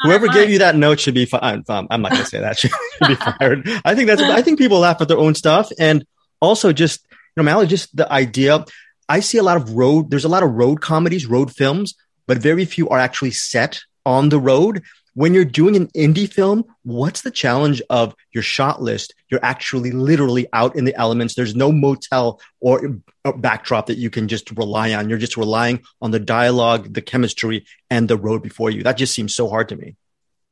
Whoever 0.02 0.28
gave 0.28 0.52
you 0.52 0.60
that 0.60 0.76
note 0.76 1.00
should 1.00 1.16
be 1.16 1.26
fired. 1.26 1.68
Um, 1.68 1.88
I'm 1.90 2.04
not 2.04 2.12
going 2.12 2.24
to 2.24 2.30
say 2.30 2.40
that. 2.40 2.60
Should, 2.60 2.70
should 2.98 3.08
be 3.08 3.16
fired. 3.16 3.68
I 3.84 3.96
think 3.96 4.06
that's. 4.06 4.22
I 4.22 4.44
think 4.44 4.60
people 4.60 4.78
laugh 4.78 5.02
at 5.02 5.08
their 5.08 5.18
own 5.18 5.34
stuff, 5.34 5.72
and 5.80 6.06
also 6.40 6.72
just 6.72 7.04
you 7.10 7.18
know, 7.38 7.44
Mally, 7.44 7.66
just 7.66 7.96
the 7.96 8.12
idea. 8.12 8.64
I 9.10 9.22
see 9.22 9.40
a 9.40 9.44
lot 9.44 9.58
of 9.58 9.72
road. 9.72 10.12
There's 10.12 10.26
a 10.26 10.30
lot 10.30 10.44
of 10.44 10.52
road 10.52 10.82
comedies, 10.82 11.26
road 11.26 11.52
films, 11.52 11.96
but 12.28 12.38
very 12.38 12.66
few 12.66 12.90
are 12.90 13.00
actually 13.00 13.32
set 13.32 13.82
on 14.06 14.30
the 14.30 14.40
road. 14.40 14.84
When 15.16 15.34
you're 15.34 15.46
doing 15.46 15.76
an 15.76 15.88
indie 15.88 16.32
film, 16.32 16.64
what's 16.84 17.22
the 17.22 17.32
challenge 17.32 17.82
of 17.90 18.16
your 18.32 18.44
shot 18.44 18.84
list? 18.84 19.16
You're 19.30 19.44
actually 19.44 19.90
literally 19.90 20.48
out 20.54 20.76
in 20.76 20.86
the 20.86 20.96
elements. 20.96 21.34
There's 21.34 21.56
no 21.56 21.72
motel 21.72 22.40
or 22.60 23.00
backdrop 23.38 23.88
that 23.88 23.98
you 23.98 24.12
can 24.12 24.28
just 24.28 24.52
rely 24.52 24.94
on. 24.94 25.10
You're 25.10 25.18
just 25.18 25.36
relying 25.36 25.82
on 26.04 26.12
the 26.12 26.20
dialogue, 26.20 26.94
the 26.94 27.02
chemistry, 27.02 27.66
and 27.90 28.08
the 28.08 28.18
road 28.18 28.44
before 28.44 28.70
you. 28.70 28.84
That 28.84 28.98
just 28.98 29.16
seems 29.16 29.34
so 29.34 29.50
hard 29.50 29.70
to 29.70 29.76
me. 29.76 29.96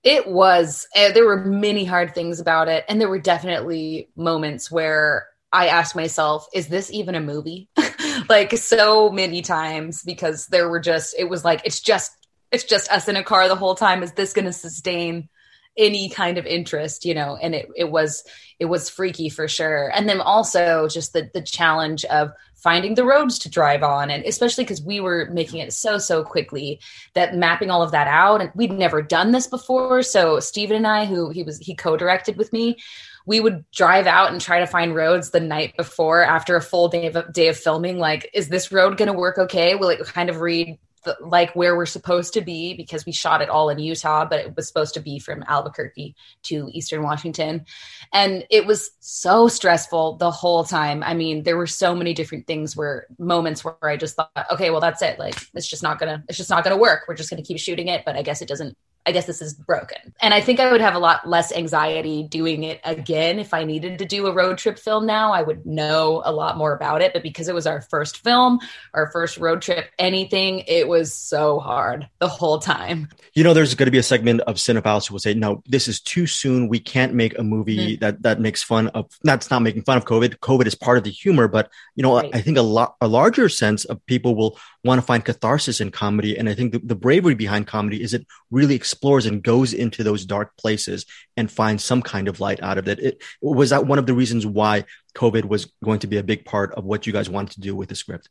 It 0.02 0.28
was. 0.28 0.88
Uh, 0.96 1.12
there 1.12 1.26
were 1.26 1.46
many 1.46 1.86
hard 1.86 2.16
things 2.16 2.40
about 2.40 2.68
it. 2.68 2.86
And 2.90 3.00
there 3.00 3.10
were 3.10 3.20
definitely 3.20 4.10
moments 4.16 4.72
where 4.72 5.28
I 5.52 5.68
asked 5.68 5.96
myself, 5.96 6.48
is 6.54 6.68
this 6.68 6.92
even 6.92 7.16
a 7.16 7.22
movie? 7.22 7.70
like 8.30 8.58
so 8.58 9.10
many 9.10 9.42
times 9.42 10.04
because 10.04 10.48
there 10.48 10.70
were 10.70 10.80
just, 10.80 11.16
it 11.18 11.30
was 11.30 11.44
like, 11.44 11.62
it's 11.66 11.80
just, 11.80 12.12
it's 12.52 12.64
just 12.64 12.92
us 12.92 13.08
in 13.08 13.16
a 13.16 13.24
car 13.24 13.48
the 13.48 13.56
whole 13.56 13.76
time. 13.76 14.04
Is 14.04 14.14
this 14.14 14.34
going 14.34 14.46
to 14.46 14.54
sustain 14.54 15.30
any 15.78 16.10
kind 16.10 16.38
of 16.38 16.46
interest, 16.46 17.06
you 17.06 17.14
know? 17.14 17.38
And 17.42 17.54
it, 17.54 17.70
it 17.76 17.92
was, 17.92 18.24
it 18.60 18.66
was 18.66 18.90
freaky 18.90 19.30
for 19.30 19.48
sure. 19.48 19.92
And 19.94 20.08
then 20.08 20.22
also 20.22 20.88
just 20.88 21.14
the, 21.14 21.30
the 21.34 21.42
challenge 21.42 22.06
of 22.06 22.32
finding 22.56 22.96
the 22.96 23.06
roads 23.06 23.38
to 23.40 23.50
drive 23.50 23.84
on. 23.84 24.10
And 24.10 24.24
especially 24.24 24.64
because 24.64 24.82
we 24.82 25.00
were 25.00 25.30
making 25.32 25.60
it 25.60 25.74
so, 25.74 25.98
so 25.98 26.24
quickly 26.24 26.80
that 27.14 27.36
mapping 27.36 27.70
all 27.70 27.84
of 27.84 27.92
that 27.92 28.08
out 28.08 28.42
and 28.42 28.52
we'd 28.56 28.72
never 28.72 29.02
done 29.02 29.32
this 29.32 29.48
before. 29.48 30.02
So 30.02 30.40
Steven 30.40 30.78
and 30.78 30.88
I, 30.88 31.06
who 31.06 31.30
he 31.30 31.44
was, 31.44 31.60
he 31.60 31.76
co-directed 31.76 32.38
with 32.38 32.54
me, 32.54 32.78
we 33.26 33.40
would 33.40 33.70
drive 33.72 34.08
out 34.08 34.32
and 34.32 34.40
try 34.40 34.60
to 34.60 34.68
find 34.68 34.96
roads 34.96 35.32
the 35.32 35.40
night 35.40 35.76
before 35.78 36.24
after 36.24 36.56
a 36.56 36.62
full 36.62 36.88
day 36.88 37.08
of 37.08 37.34
day 37.34 37.48
of 37.48 37.58
filming. 37.58 37.98
Like, 37.98 38.30
is 38.34 38.50
this 38.50 38.72
road 38.72 38.98
going 38.98 39.12
to 39.12 39.18
work 39.18 39.38
okay? 39.38 39.76
Will 39.76 39.90
it 39.90 40.06
kind 40.06 40.30
of 40.30 40.42
read 40.42 40.78
the, 41.06 41.16
like 41.22 41.56
where 41.56 41.78
we're 41.78 41.86
supposed 41.86 42.34
to 42.34 42.42
be 42.42 42.74
because 42.74 43.06
we 43.06 43.12
shot 43.14 43.42
it 43.42 43.50
all 43.50 43.70
in 43.70 43.80
Utah, 43.80 44.26
but 44.26 44.40
it 44.40 44.56
was 44.56 44.68
supposed 44.68 44.96
to 44.96 45.00
be 45.00 45.20
from 45.20 45.44
Albuquerque 45.48 46.16
to 46.44 46.70
Eastern 46.74 47.04
Washington. 47.04 47.66
And 48.12 48.46
it 48.50 48.66
was 48.66 48.92
so 49.00 49.48
stressful 49.48 50.18
the 50.18 50.32
whole 50.32 50.64
time. 50.66 51.04
I 51.04 51.14
mean, 51.14 51.44
there 51.44 51.58
were 51.58 51.68
so 51.68 51.96
many 51.96 52.14
different 52.14 52.48
things 52.48 52.76
where 52.76 53.06
moments 53.18 53.64
where 53.64 53.78
I 53.82 53.96
just 53.98 54.16
thought, 54.16 54.32
okay, 54.52 54.72
well, 54.72 54.82
that's 54.82 55.02
it. 55.02 55.18
Like, 55.18 55.36
it's 55.54 55.68
just 55.68 55.84
not 55.84 56.00
gonna, 56.00 56.24
it's 56.28 56.38
just 56.38 56.50
not 56.50 56.64
gonna 56.64 56.78
work. 56.78 57.04
We're 57.08 57.16
just 57.16 57.30
gonna 57.30 57.44
keep 57.44 57.60
shooting 57.60 57.88
it, 57.88 58.04
but 58.06 58.16
I 58.16 58.24
guess 58.24 58.42
it 58.42 58.50
doesn't 58.50 58.76
I 59.06 59.12
guess 59.12 59.26
this 59.26 59.42
is 59.42 59.54
broken. 59.54 60.14
And 60.22 60.34
I 60.34 60.42
think 60.42 60.60
I 60.60 60.72
would 60.72 60.82
have 60.82 60.96
a 60.96 61.00
lot 61.00 61.28
less 61.28 61.54
anxiety 61.54 62.24
doing 62.24 62.64
it 62.64 62.82
again 62.84 63.40
if 63.40 63.54
I 63.54 63.64
needed 63.64 64.00
to 64.00 64.06
do 64.06 64.28
a 64.28 64.34
road 64.34 64.58
trip 64.58 64.80
film 64.80 65.06
now. 65.06 65.32
I 65.32 65.44
would 65.44 65.66
know 65.66 66.22
a 66.26 66.32
lot 66.32 66.58
more 66.58 66.74
about 66.74 67.02
it. 67.02 67.14
But 67.14 67.24
because 67.24 67.48
it 67.48 67.56
was 67.56 67.68
our 67.68 67.82
first 67.82 68.24
film, 68.24 68.60
our 68.94 69.12
first 69.12 69.38
road 69.38 69.62
trip, 69.62 69.90
anything, 70.00 70.64
it 70.68 70.88
was 70.88 71.14
so 71.14 71.60
hard 71.60 72.10
the 72.20 72.28
whole 72.28 72.60
time. 72.60 73.10
You 73.34 73.44
know, 73.44 73.54
there's 73.54 73.76
going 73.76 73.88
to 73.88 73.92
be 73.92 74.00
a 74.00 74.04
segment 74.04 74.42
of 74.42 74.56
cinephiles 74.56 75.08
who 75.08 75.14
will 75.14 75.20
say, 75.20 75.34
"No, 75.34 75.62
this 75.68 75.88
is 75.88 76.02
too 76.02 76.26
soon. 76.26 76.68
We 76.68 76.80
can't 76.80 77.14
make 77.14 77.38
a 77.38 77.44
movie 77.44 77.96
hmm. 77.96 78.00
that 78.00 78.24
that 78.24 78.40
makes 78.40 78.64
fun 78.64 78.88
of." 78.90 79.12
That's 79.24 79.52
not 79.52 79.62
making 79.62 79.84
fun 79.84 79.98
of 79.98 80.06
COVID. 80.06 80.40
COVID 80.40 80.66
is 80.66 80.76
part 80.76 80.98
of 80.98 81.04
the 81.04 81.12
humor, 81.12 81.48
but 81.48 81.70
you 81.96 82.04
know, 82.04 82.16
Right. 82.16 82.36
I 82.36 82.42
think 82.42 82.58
a 82.58 82.62
lot, 82.62 82.96
a 83.02 83.08
larger 83.08 83.50
sense 83.50 83.86
of 83.86 84.06
people 84.06 84.36
will 84.36 84.58
want 84.84 85.00
to 85.00 85.06
find 85.06 85.24
catharsis 85.24 85.82
in 85.82 85.92
comedy, 85.92 86.38
and 86.38 86.48
I 86.48 86.54
think 86.54 86.72
the, 86.72 86.80
the 86.80 86.96
bravery 86.96 87.36
behind 87.36 87.68
comedy 87.68 88.02
is 88.02 88.14
it 88.14 88.26
really 88.52 88.76
explores 88.96 89.26
and 89.26 89.44
goes 89.44 89.74
into 89.74 90.04
those 90.04 90.26
dark 90.26 90.56
places 90.58 91.06
and 91.36 91.52
finds 91.52 91.84
some 91.84 92.02
kind 92.02 92.30
of 92.30 92.40
light 92.40 92.64
out 92.64 92.78
of 92.78 92.88
it. 92.88 93.00
it. 93.00 93.24
Was 93.42 93.72
that 93.72 93.86
one 93.86 94.00
of 94.00 94.06
the 94.06 94.14
reasons 94.14 94.46
why 94.46 94.86
COVID 95.16 95.46
was 95.46 95.72
going 95.84 96.00
to 96.00 96.08
be 96.08 96.18
a 96.18 96.24
big 96.24 96.46
part 96.46 96.74
of 96.76 96.86
what 96.86 97.06
you 97.06 97.12
guys 97.12 97.30
wanted 97.30 97.54
to 97.56 97.62
do 97.62 97.76
with 97.76 97.90
the 97.90 97.96
script? 97.96 98.30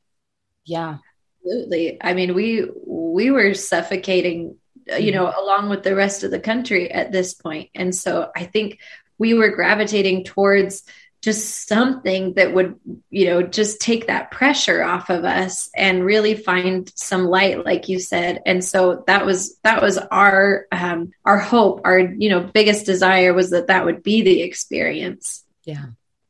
Yeah. 0.64 0.98
Absolutely. 1.44 2.02
I 2.02 2.14
mean, 2.14 2.34
we 2.34 2.66
we 2.86 3.30
were 3.30 3.52
suffocating, 3.52 4.56
uh, 4.90 4.96
you 4.96 5.12
know, 5.12 5.26
along 5.26 5.68
with 5.68 5.82
the 5.82 5.94
rest 5.94 6.24
of 6.24 6.30
the 6.30 6.40
country 6.40 6.90
at 6.90 7.12
this 7.12 7.34
point. 7.34 7.68
And 7.74 7.94
so 7.94 8.30
I 8.34 8.44
think 8.44 8.78
we 9.18 9.34
were 9.34 9.50
gravitating 9.50 10.24
towards 10.24 10.84
just 11.24 11.66
something 11.66 12.34
that 12.34 12.52
would, 12.52 12.78
you 13.08 13.24
know, 13.26 13.42
just 13.42 13.80
take 13.80 14.08
that 14.08 14.30
pressure 14.30 14.84
off 14.84 15.08
of 15.08 15.24
us 15.24 15.70
and 15.74 16.04
really 16.04 16.34
find 16.34 16.92
some 16.96 17.24
light, 17.24 17.64
like 17.64 17.88
you 17.88 17.98
said. 17.98 18.42
And 18.44 18.62
so 18.62 19.04
that 19.06 19.24
was 19.24 19.56
that 19.62 19.80
was 19.80 19.96
our 19.96 20.66
um, 20.70 21.12
our 21.24 21.38
hope, 21.38 21.80
our 21.84 21.98
you 21.98 22.28
know 22.28 22.40
biggest 22.40 22.84
desire 22.84 23.32
was 23.32 23.50
that 23.50 23.68
that 23.68 23.86
would 23.86 24.02
be 24.02 24.20
the 24.20 24.42
experience. 24.42 25.44
Yeah. 25.64 25.86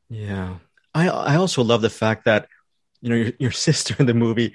Yeah. 0.09 0.59
I 0.95 1.09
I 1.09 1.37
also 1.37 1.65
love 1.65 1.83
the 1.83 1.91
fact 1.91 2.27
that 2.27 2.47
you 3.05 3.11
know 3.11 3.17
your, 3.17 3.33
your 3.39 3.51
sister 3.53 3.95
in 3.99 4.07
the 4.07 4.15
movie 4.15 4.55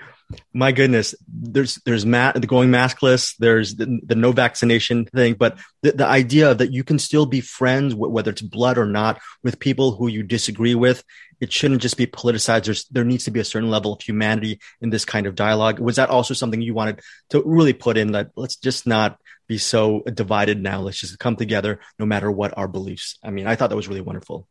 my 0.53 0.72
goodness 0.72 1.15
there's 1.27 1.75
there's 1.86 2.06
ma- 2.06 2.32
the 2.34 2.48
going 2.48 2.70
maskless 2.70 3.36
there's 3.38 3.75
the, 3.75 4.00
the 4.03 4.15
no 4.15 4.32
vaccination 4.32 5.06
thing 5.06 5.36
but 5.36 5.58
the, 5.84 5.91
the 5.91 6.06
idea 6.06 6.53
that 6.53 6.72
you 6.72 6.84
can 6.84 7.00
still 7.00 7.25
be 7.27 7.41
friends 7.41 7.94
wh- 7.94 8.12
whether 8.12 8.32
it's 8.32 8.41
blood 8.41 8.77
or 8.77 8.86
not 8.86 9.22
with 9.44 9.60
people 9.60 9.91
who 9.91 10.08
you 10.08 10.24
disagree 10.24 10.75
with 10.75 11.03
it 11.39 11.53
shouldn't 11.53 11.82
just 11.82 11.96
be 11.96 12.06
politicized. 12.06 12.65
There's 12.65 12.84
there 12.89 13.06
needs 13.06 13.24
to 13.24 13.32
be 13.32 13.39
a 13.39 13.46
certain 13.46 13.70
level 13.70 13.94
of 13.94 14.01
humanity 14.01 14.60
in 14.82 14.89
this 14.89 15.06
kind 15.06 15.25
of 15.25 15.36
dialogue. 15.36 15.79
Was 15.79 15.96
that 15.96 16.10
also 16.10 16.34
something 16.34 16.62
you 16.62 16.74
wanted 16.74 17.00
to 17.29 17.41
really 17.46 17.72
put 17.72 17.96
in 17.96 18.12
that 18.12 18.32
let's 18.36 18.58
just 18.58 18.86
not 18.86 19.18
be 19.48 19.58
so 19.58 20.01
divided 20.01 20.62
now. 20.62 20.82
Let's 20.82 21.00
just 21.00 21.18
come 21.18 21.38
together 21.38 21.79
no 21.98 22.06
matter 22.06 22.29
what 22.29 22.58
our 22.58 22.68
beliefs. 22.68 23.18
I 23.24 23.29
mean 23.29 23.48
i 23.48 23.56
thought 23.56 23.70
that 23.70 23.75
was 23.77 23.88
really 23.88 24.01
wonderful 24.01 24.48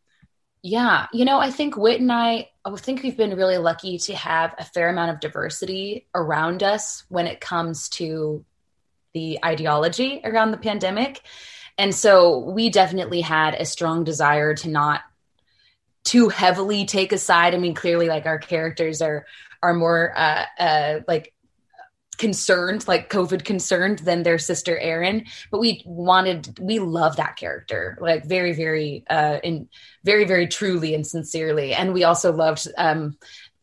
Yeah, 0.62 1.06
you 1.12 1.24
know, 1.24 1.38
I 1.38 1.50
think 1.50 1.76
Whit 1.76 2.00
and 2.00 2.10
I, 2.10 2.48
I 2.64 2.74
think 2.76 3.02
we've 3.02 3.16
been 3.16 3.36
really 3.36 3.58
lucky 3.58 3.98
to 3.98 4.14
have 4.16 4.54
a 4.58 4.64
fair 4.64 4.88
amount 4.88 5.12
of 5.12 5.20
diversity 5.20 6.06
around 6.14 6.62
us 6.62 7.04
when 7.08 7.26
it 7.26 7.40
comes 7.40 7.88
to 7.90 8.44
the 9.14 9.38
ideology 9.44 10.20
around 10.24 10.50
the 10.50 10.58
pandemic. 10.58 11.22
And 11.78 11.94
so 11.94 12.38
we 12.38 12.70
definitely 12.70 13.20
had 13.20 13.54
a 13.54 13.64
strong 13.64 14.02
desire 14.02 14.54
to 14.56 14.68
not 14.68 15.02
too 16.04 16.28
heavily 16.28 16.84
take 16.86 17.12
a 17.12 17.18
side. 17.18 17.54
I 17.54 17.58
mean, 17.58 17.74
clearly 17.74 18.08
like 18.08 18.26
our 18.26 18.38
characters 18.38 19.00
are 19.00 19.26
are 19.62 19.74
more 19.74 20.12
uh 20.16 20.44
uh 20.58 21.00
like 21.08 21.32
concerned, 22.18 22.86
like 22.86 23.10
COVID 23.10 23.44
concerned 23.44 24.00
than 24.00 24.22
their 24.22 24.38
sister 24.38 24.78
Erin. 24.78 25.24
But 25.50 25.60
we 25.60 25.82
wanted, 25.86 26.58
we 26.60 26.78
love 26.78 27.16
that 27.16 27.36
character, 27.36 27.96
like 28.00 28.26
very, 28.26 28.52
very, 28.52 29.04
uh, 29.08 29.38
in 29.42 29.68
very, 30.04 30.24
very 30.24 30.46
truly 30.46 30.94
and 30.94 31.06
sincerely. 31.06 31.72
And 31.72 31.94
we 31.94 32.04
also 32.04 32.32
loved, 32.32 32.68
um, 32.76 33.16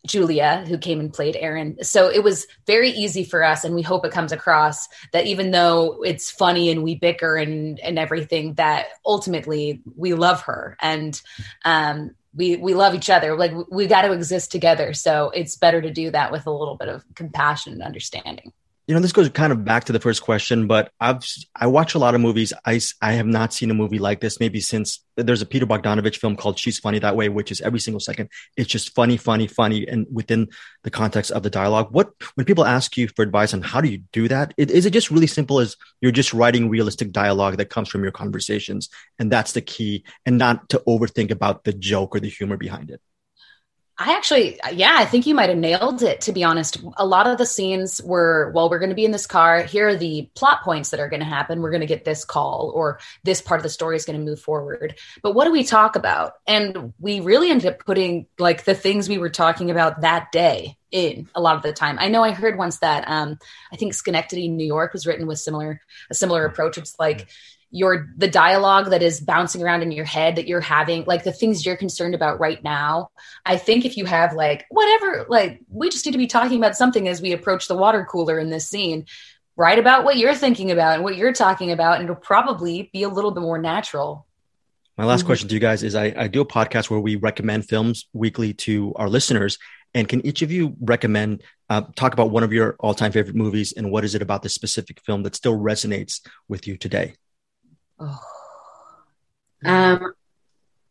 Julia, 0.05 0.63
who 0.67 0.77
came 0.77 0.99
and 0.99 1.11
played 1.11 1.35
Erin. 1.35 1.83
So 1.83 2.09
it 2.09 2.23
was 2.23 2.45
very 2.67 2.89
easy 2.89 3.23
for 3.23 3.43
us, 3.43 3.63
and 3.63 3.73
we 3.73 3.81
hope 3.81 4.05
it 4.05 4.11
comes 4.11 4.31
across 4.31 4.87
that 5.13 5.25
even 5.25 5.51
though 5.51 6.03
it's 6.03 6.29
funny 6.29 6.69
and 6.69 6.83
we 6.83 6.95
bicker 6.95 7.35
and 7.35 7.79
and 7.79 7.97
everything, 7.97 8.53
that 8.55 8.87
ultimately 9.05 9.81
we 9.95 10.13
love 10.13 10.41
her 10.41 10.77
and 10.79 11.19
um, 11.63 12.11
we 12.35 12.57
we 12.57 12.73
love 12.73 12.93
each 12.93 13.09
other. 13.09 13.35
Like 13.35 13.53
we 13.71 13.87
got 13.87 14.03
to 14.03 14.11
exist 14.11 14.51
together. 14.51 14.93
So 14.93 15.31
it's 15.33 15.55
better 15.55 15.81
to 15.81 15.91
do 15.91 16.11
that 16.11 16.31
with 16.31 16.45
a 16.47 16.51
little 16.51 16.75
bit 16.77 16.89
of 16.89 17.03
compassion 17.15 17.73
and 17.73 17.81
understanding 17.81 18.51
you 18.87 18.93
know 18.93 19.01
this 19.01 19.11
goes 19.11 19.29
kind 19.29 19.51
of 19.51 19.65
back 19.65 19.85
to 19.85 19.93
the 19.93 19.99
first 19.99 20.21
question 20.21 20.67
but 20.67 20.91
i've 20.99 21.25
i 21.55 21.65
watch 21.65 21.95
a 21.95 21.99
lot 21.99 22.15
of 22.15 22.21
movies. 22.21 22.53
I 22.65 22.79
i 23.01 23.13
have 23.13 23.25
not 23.25 23.53
seen 23.53 23.71
a 23.71 23.73
movie 23.73 23.99
like 23.99 24.21
this 24.21 24.39
maybe 24.39 24.59
since 24.59 25.03
there's 25.17 25.41
a 25.41 25.45
peter 25.45 25.65
bogdanovich 25.65 26.17
film 26.17 26.35
called 26.35 26.59
she's 26.59 26.77
funny 26.79 26.99
that 26.99 27.15
way 27.15 27.29
which 27.29 27.51
is 27.51 27.61
every 27.61 27.79
single 27.79 27.99
second 27.99 28.29
it's 28.57 28.69
just 28.69 28.93
funny 28.93 29.17
funny 29.17 29.47
funny 29.47 29.87
and 29.87 30.05
within 30.11 30.49
the 30.83 30.91
context 30.91 31.31
of 31.31 31.41
the 31.41 31.49
dialogue. 31.49 31.87
What 31.91 32.11
when 32.35 32.45
people 32.45 32.65
ask 32.65 32.95
you 32.95 33.07
for 33.07 33.23
advice 33.23 33.53
on 33.53 33.61
how 33.61 33.81
do 33.81 33.89
you 33.89 33.99
do 34.11 34.27
that 34.27 34.53
it, 34.57 34.69
is 34.69 34.85
it 34.85 34.91
just 34.91 35.09
really 35.09 35.27
simple 35.27 35.59
as 35.59 35.75
you're 36.01 36.11
just 36.11 36.33
writing 36.33 36.69
realistic 36.69 37.11
dialogue 37.11 37.57
that 37.57 37.69
comes 37.69 37.89
from 37.89 38.03
your 38.03 38.11
conversations 38.11 38.89
and 39.17 39.31
that's 39.31 39.53
the 39.53 39.61
key 39.61 40.03
and 40.25 40.37
not 40.37 40.69
to 40.69 40.81
overthink 40.87 41.31
about 41.31 41.63
the 41.63 41.73
joke 41.73 42.15
or 42.15 42.19
the 42.19 42.29
humor 42.29 42.57
behind 42.57 42.91
it 42.91 43.01
I 43.97 44.13
actually, 44.13 44.59
yeah, 44.73 44.95
I 44.97 45.05
think 45.05 45.25
you 45.25 45.33
might 45.33 45.47
have 45.47 45.57
nailed 45.57 46.03
it, 46.03 46.19
to 46.21 46.33
be 46.33 46.43
honest. 46.43 46.77
A 46.97 47.05
lot 47.05 47.27
of 47.27 47.37
the 47.37 47.45
scenes 47.45 48.01
were, 48.03 48.51
well, 48.53 48.69
we're 48.69 48.79
going 48.79 48.89
to 48.89 48.95
be 48.95 49.05
in 49.05 49.11
this 49.11 49.25
car. 49.25 49.63
Here 49.63 49.87
are 49.87 49.95
the 49.95 50.29
plot 50.35 50.63
points 50.63 50.89
that 50.89 50.99
are 50.99 51.07
going 51.07 51.21
to 51.21 51.25
happen. 51.25 51.61
We're 51.61 51.71
going 51.71 51.79
to 51.79 51.87
get 51.87 52.03
this 52.03 52.25
call, 52.25 52.73
or 52.75 52.99
this 53.23 53.41
part 53.41 53.59
of 53.59 53.63
the 53.63 53.69
story 53.69 53.95
is 53.95 54.03
going 54.03 54.19
to 54.19 54.25
move 54.25 54.41
forward. 54.41 54.99
But 55.23 55.31
what 55.31 55.45
do 55.45 55.51
we 55.53 55.63
talk 55.63 55.95
about? 55.95 56.33
And 56.45 56.93
we 56.99 57.21
really 57.21 57.49
ended 57.49 57.67
up 57.67 57.85
putting 57.85 58.27
like 58.37 58.65
the 58.65 58.75
things 58.75 59.07
we 59.07 59.17
were 59.17 59.29
talking 59.29 59.71
about 59.71 60.01
that 60.01 60.29
day 60.33 60.77
in 60.91 61.29
a 61.33 61.39
lot 61.39 61.55
of 61.55 61.63
the 61.63 61.71
time. 61.71 61.97
I 61.97 62.09
know 62.09 62.21
I 62.21 62.31
heard 62.31 62.57
once 62.57 62.79
that 62.79 63.05
um, 63.07 63.37
I 63.71 63.77
think 63.77 63.93
Synecdoche, 63.93 64.49
New 64.49 64.65
York 64.65 64.91
was 64.91 65.07
written 65.07 65.25
with 65.25 65.39
similar, 65.39 65.79
a 66.09 66.13
similar 66.13 66.43
approach. 66.43 66.77
It's 66.77 66.99
like, 66.99 67.29
your 67.71 68.07
the 68.15 68.27
dialogue 68.27 68.89
that 68.91 69.03
is 69.03 69.19
bouncing 69.19 69.61
around 69.61 69.81
in 69.81 69.91
your 69.91 70.05
head 70.05 70.37
that 70.37 70.47
you're 70.47 70.61
having 70.61 71.03
like 71.05 71.23
the 71.23 71.31
things 71.31 71.65
you're 71.65 71.75
concerned 71.75 72.15
about 72.15 72.39
right 72.39 72.63
now. 72.63 73.09
I 73.45 73.57
think 73.57 73.85
if 73.85 73.97
you 73.97 74.05
have 74.05 74.33
like 74.33 74.65
whatever 74.69 75.25
like 75.27 75.59
we 75.69 75.89
just 75.89 76.05
need 76.05 76.13
to 76.13 76.17
be 76.17 76.27
talking 76.27 76.57
about 76.57 76.77
something 76.77 77.07
as 77.07 77.21
we 77.21 77.33
approach 77.33 77.67
the 77.67 77.75
water 77.75 78.07
cooler 78.09 78.39
in 78.39 78.49
this 78.49 78.67
scene. 78.67 79.05
Write 79.57 79.79
about 79.79 80.03
what 80.03 80.17
you're 80.17 80.35
thinking 80.35 80.71
about 80.71 80.95
and 80.95 81.03
what 81.03 81.15
you're 81.15 81.33
talking 81.33 81.71
about 81.71 81.95
and 81.95 82.05
it'll 82.05 82.15
probably 82.15 82.89
be 82.93 83.03
a 83.03 83.09
little 83.09 83.31
bit 83.31 83.41
more 83.41 83.57
natural. 83.57 84.25
My 84.97 85.03
last 85.03 85.19
mm-hmm. 85.19 85.27
question 85.27 85.49
to 85.49 85.53
you 85.53 85.59
guys 85.59 85.83
is 85.83 85.95
I, 85.95 86.13
I 86.15 86.27
do 86.27 86.41
a 86.41 86.45
podcast 86.45 86.89
where 86.89 86.99
we 86.99 87.17
recommend 87.17 87.67
films 87.67 88.07
weekly 88.13 88.53
to 88.53 88.93
our 88.95 89.09
listeners. 89.09 89.57
And 89.93 90.07
can 90.07 90.25
each 90.25 90.41
of 90.41 90.51
you 90.51 90.75
recommend 90.81 91.43
uh, 91.69 91.83
talk 91.95 92.13
about 92.13 92.31
one 92.31 92.43
of 92.43 92.53
your 92.53 92.75
all-time 92.79 93.11
favorite 93.11 93.35
movies 93.35 93.73
and 93.73 93.91
what 93.91 94.05
is 94.05 94.15
it 94.15 94.21
about 94.21 94.43
this 94.43 94.53
specific 94.53 95.01
film 95.01 95.23
that 95.23 95.35
still 95.35 95.57
resonates 95.57 96.21
with 96.47 96.67
you 96.67 96.77
today 96.77 97.15
Oh. 97.99 98.19
Um, 99.63 100.13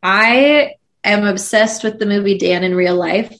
I 0.03 0.75
am 1.03 1.25
obsessed 1.25 1.83
with 1.83 1.99
the 1.99 2.05
movie 2.05 2.37
Dan 2.37 2.63
in 2.63 2.75
Real 2.75 2.95
Life. 2.95 3.37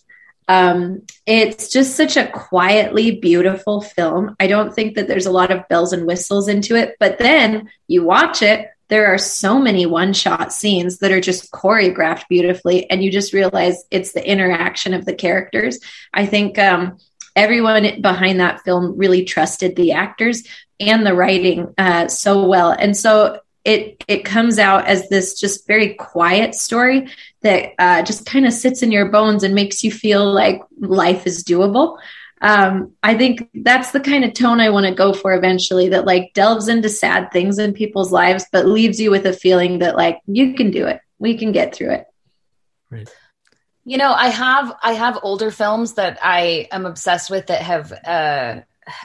Um, 0.47 1.01
it's 1.25 1.69
just 1.69 1.95
such 1.95 2.17
a 2.17 2.27
quietly 2.27 3.19
beautiful 3.19 3.81
film. 3.81 4.35
I 4.39 4.47
don't 4.47 4.73
think 4.73 4.95
that 4.95 5.07
there's 5.07 5.25
a 5.25 5.31
lot 5.31 5.51
of 5.51 5.67
bells 5.67 5.91
and 5.91 6.05
whistles 6.05 6.47
into 6.47 6.75
it, 6.75 6.95
but 6.99 7.17
then 7.17 7.69
you 7.87 8.03
watch 8.03 8.41
it, 8.41 8.69
there 8.87 9.07
are 9.07 9.17
so 9.17 9.59
many 9.59 9.87
one 9.87 10.13
shot 10.13 10.53
scenes 10.53 10.99
that 10.99 11.11
are 11.11 11.21
just 11.21 11.51
choreographed 11.51 12.27
beautifully, 12.29 12.89
and 12.89 13.03
you 13.03 13.11
just 13.11 13.33
realize 13.33 13.83
it's 13.89 14.11
the 14.11 14.27
interaction 14.27 14.93
of 14.93 15.05
the 15.05 15.15
characters. 15.15 15.79
I 16.13 16.27
think 16.27 16.59
um, 16.59 16.99
everyone 17.35 18.01
behind 18.01 18.39
that 18.39 18.61
film 18.61 18.95
really 18.97 19.25
trusted 19.25 19.75
the 19.75 19.93
actors 19.93 20.43
and 20.79 21.05
the 21.05 21.15
writing 21.15 21.73
uh, 21.77 22.07
so 22.07 22.45
well. 22.45 22.69
And 22.71 22.95
so 22.95 23.39
it 23.65 24.03
it 24.07 24.23
comes 24.23 24.59
out 24.59 24.85
as 24.85 25.09
this 25.09 25.37
just 25.39 25.67
very 25.67 25.95
quiet 25.95 26.53
story 26.53 27.09
that 27.41 27.73
uh, 27.79 28.03
just 28.03 28.25
kind 28.25 28.45
of 28.45 28.53
sits 28.53 28.83
in 28.83 28.91
your 28.91 29.09
bones 29.09 29.43
and 29.43 29.55
makes 29.55 29.83
you 29.83 29.91
feel 29.91 30.31
like 30.31 30.61
life 30.79 31.27
is 31.27 31.43
doable. 31.43 31.97
Um, 32.41 32.93
I 33.01 33.17
think 33.17 33.49
that's 33.55 33.91
the 33.91 33.99
kind 33.99 34.23
of 34.23 34.33
tone 34.33 34.61
I 34.61 34.69
want 34.69 34.85
to 34.85 34.93
go 34.93 35.13
for 35.13 35.33
eventually. 35.33 35.89
That 35.89 36.05
like 36.05 36.33
delves 36.33 36.67
into 36.67 36.89
sad 36.89 37.31
things 37.31 37.57
in 37.57 37.73
people's 37.73 38.11
lives, 38.11 38.45
but 38.51 38.67
leaves 38.67 38.99
you 38.99 39.09
with 39.09 39.25
a 39.25 39.33
feeling 39.33 39.79
that 39.79 39.95
like 39.95 40.19
you 40.27 40.53
can 40.53 40.69
do 40.69 40.85
it. 40.85 41.01
We 41.17 41.37
can 41.37 41.51
get 41.51 41.73
through 41.73 41.91
it. 41.91 42.05
Right. 42.91 43.09
You 43.83 43.97
know, 43.97 44.11
I 44.11 44.27
have 44.27 44.75
I 44.83 44.93
have 44.93 45.19
older 45.23 45.49
films 45.49 45.93
that 45.93 46.19
I 46.21 46.67
am 46.71 46.85
obsessed 46.85 47.31
with 47.31 47.47
that 47.47 47.61
have 47.61 47.91
uh, 47.91 48.61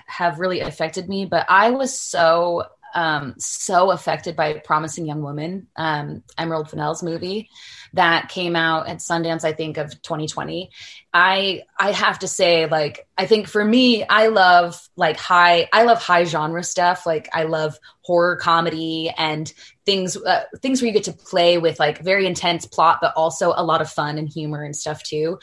have 0.06 0.38
really 0.38 0.60
affected 0.60 1.08
me, 1.08 1.24
but 1.24 1.46
I 1.48 1.70
was 1.70 1.98
so 1.98 2.64
um, 2.94 3.34
so 3.38 3.90
affected 3.90 4.36
by 4.36 4.54
Promising 4.64 5.06
Young 5.06 5.22
Woman, 5.22 5.68
um, 5.76 6.22
Emerald 6.38 6.70
Fennell's 6.70 7.02
movie 7.02 7.48
that 7.92 8.28
came 8.28 8.54
out 8.54 8.88
at 8.88 8.98
Sundance, 8.98 9.44
I 9.44 9.52
think 9.52 9.76
of 9.76 9.90
2020. 10.02 10.70
I 11.12 11.62
I 11.78 11.90
have 11.90 12.20
to 12.20 12.28
say, 12.28 12.66
like, 12.66 13.08
I 13.18 13.26
think 13.26 13.48
for 13.48 13.64
me, 13.64 14.04
I 14.04 14.28
love 14.28 14.80
like 14.96 15.16
high, 15.16 15.68
I 15.72 15.82
love 15.82 16.00
high 16.00 16.24
genre 16.24 16.62
stuff. 16.62 17.04
Like, 17.04 17.28
I 17.32 17.44
love 17.44 17.78
horror 18.02 18.36
comedy 18.36 19.12
and 19.16 19.52
things 19.86 20.16
uh, 20.16 20.44
things 20.60 20.80
where 20.80 20.86
you 20.86 20.92
get 20.92 21.04
to 21.04 21.12
play 21.12 21.58
with 21.58 21.80
like 21.80 21.98
very 21.98 22.26
intense 22.26 22.64
plot, 22.64 22.98
but 23.00 23.12
also 23.16 23.52
a 23.56 23.64
lot 23.64 23.80
of 23.80 23.90
fun 23.90 24.18
and 24.18 24.28
humor 24.28 24.62
and 24.62 24.76
stuff 24.76 25.02
too. 25.02 25.38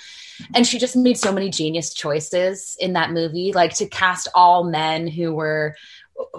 And 0.56 0.66
she 0.66 0.80
just 0.80 0.96
made 0.96 1.18
so 1.18 1.34
many 1.34 1.50
genius 1.50 1.94
choices 1.94 2.78
in 2.80 2.94
that 2.94 3.12
movie, 3.12 3.52
like 3.52 3.76
to 3.76 3.88
cast 3.88 4.30
all 4.34 4.64
men 4.64 5.08
who 5.08 5.34
were 5.34 5.76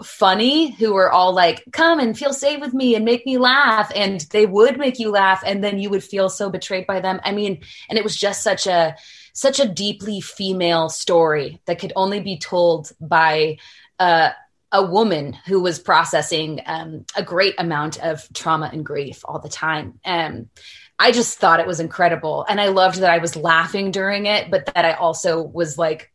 funny 0.03 0.73
who 0.73 0.93
were 0.93 1.11
all 1.11 1.33
like 1.33 1.65
come 1.73 2.01
and 2.01 2.19
feel 2.19 2.33
safe 2.33 2.61
with 2.61 2.75
me 2.75 2.95
and 2.95 3.05
make 3.05 3.25
me 3.27 3.39
laugh 3.39 3.91
and 3.95 4.21
they 4.31 4.47
would 4.47 4.79
make 4.79 4.99
you 4.99 5.11
laugh 5.11 5.43
and 5.45 5.63
then 5.63 5.79
you 5.79 5.91
would 5.91 6.05
feel 6.05 6.29
so 6.29 6.51
betrayed 6.51 6.87
by 6.87 7.01
them. 7.01 7.21
I 7.25 7.33
mean 7.33 7.61
and 7.89 7.99
it 7.99 8.05
was 8.05 8.17
just 8.17 8.43
such 8.43 8.67
a 8.67 8.97
such 9.33 9.61
a 9.61 9.69
deeply 9.69 10.21
female 10.21 10.89
story 10.89 11.61
that 11.67 11.79
could 11.79 11.93
only 11.95 12.21
be 12.21 12.39
told 12.39 12.91
by 13.01 13.59
uh, 13.99 14.31
a 14.73 14.85
woman 14.85 15.33
who 15.47 15.61
was 15.61 15.79
processing 15.79 16.61
um, 16.67 17.05
a 17.17 17.23
great 17.23 17.55
amount 17.59 18.03
of 18.03 18.29
trauma 18.35 18.69
and 18.73 18.85
grief 18.85 19.23
all 19.25 19.39
the 19.39 19.49
time. 19.49 20.01
Um, 20.05 20.51
i 20.99 21.13
just 21.13 21.39
thought 21.39 21.61
it 21.61 21.67
was 21.67 21.81
incredible 21.81 22.45
and 22.49 22.61
i 22.61 22.69
loved 22.69 22.99
that 22.99 23.11
i 23.11 23.19
was 23.19 23.37
laughing 23.37 23.93
during 23.93 24.27
it 24.27 24.51
but 24.51 24.67
that 24.67 24.85
i 24.85 24.93
also 24.95 25.41
was 25.41 25.79
like 25.79 26.13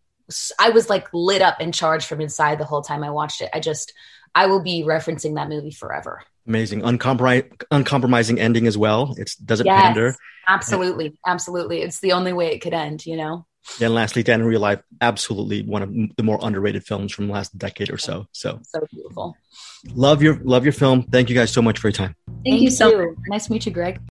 I 0.59 0.69
was 0.69 0.89
like 0.89 1.07
lit 1.13 1.41
up 1.41 1.57
and 1.59 1.73
charged 1.73 2.07
from 2.07 2.21
inside 2.21 2.59
the 2.59 2.65
whole 2.65 2.81
time 2.81 3.03
I 3.03 3.09
watched 3.09 3.41
it. 3.41 3.49
I 3.53 3.59
just, 3.59 3.93
I 4.35 4.47
will 4.47 4.61
be 4.61 4.83
referencing 4.83 5.35
that 5.35 5.49
movie 5.49 5.71
forever. 5.71 6.21
Amazing, 6.47 6.83
uncompromising, 6.83 7.51
uncompromising 7.71 8.39
ending 8.39 8.67
as 8.67 8.77
well. 8.77 9.15
It 9.17 9.31
doesn't 9.45 9.65
yes, 9.65 9.81
pander. 9.81 10.15
Absolutely, 10.47 11.17
absolutely. 11.25 11.81
It's 11.81 11.99
the 11.99 12.11
only 12.11 12.33
way 12.33 12.53
it 12.53 12.59
could 12.59 12.73
end. 12.73 13.05
You 13.05 13.15
know. 13.15 13.45
Yeah, 13.79 13.87
and 13.87 13.95
lastly, 13.95 14.23
Dan 14.23 14.41
in 14.41 14.45
Real 14.45 14.59
Life, 14.59 14.81
absolutely 14.99 15.61
one 15.61 15.81
of 15.81 15.93
the 16.17 16.23
more 16.23 16.37
underrated 16.41 16.83
films 16.83 17.13
from 17.13 17.27
the 17.27 17.33
last 17.33 17.57
decade 17.57 17.89
or 17.89 17.97
so. 17.97 18.27
So 18.33 18.59
so 18.63 18.85
beautiful. 18.91 19.37
Love 19.93 20.21
your 20.21 20.35
love 20.43 20.65
your 20.65 20.73
film. 20.73 21.03
Thank 21.03 21.29
you 21.29 21.35
guys 21.35 21.51
so 21.51 21.61
much 21.61 21.79
for 21.79 21.87
your 21.87 21.93
time. 21.93 22.15
Thank, 22.27 22.43
Thank 22.45 22.61
you 22.61 22.71
so 22.71 22.97
much. 22.97 23.15
Nice 23.27 23.45
to 23.45 23.53
meet 23.53 23.65
you, 23.65 23.71
Greg. 23.71 24.01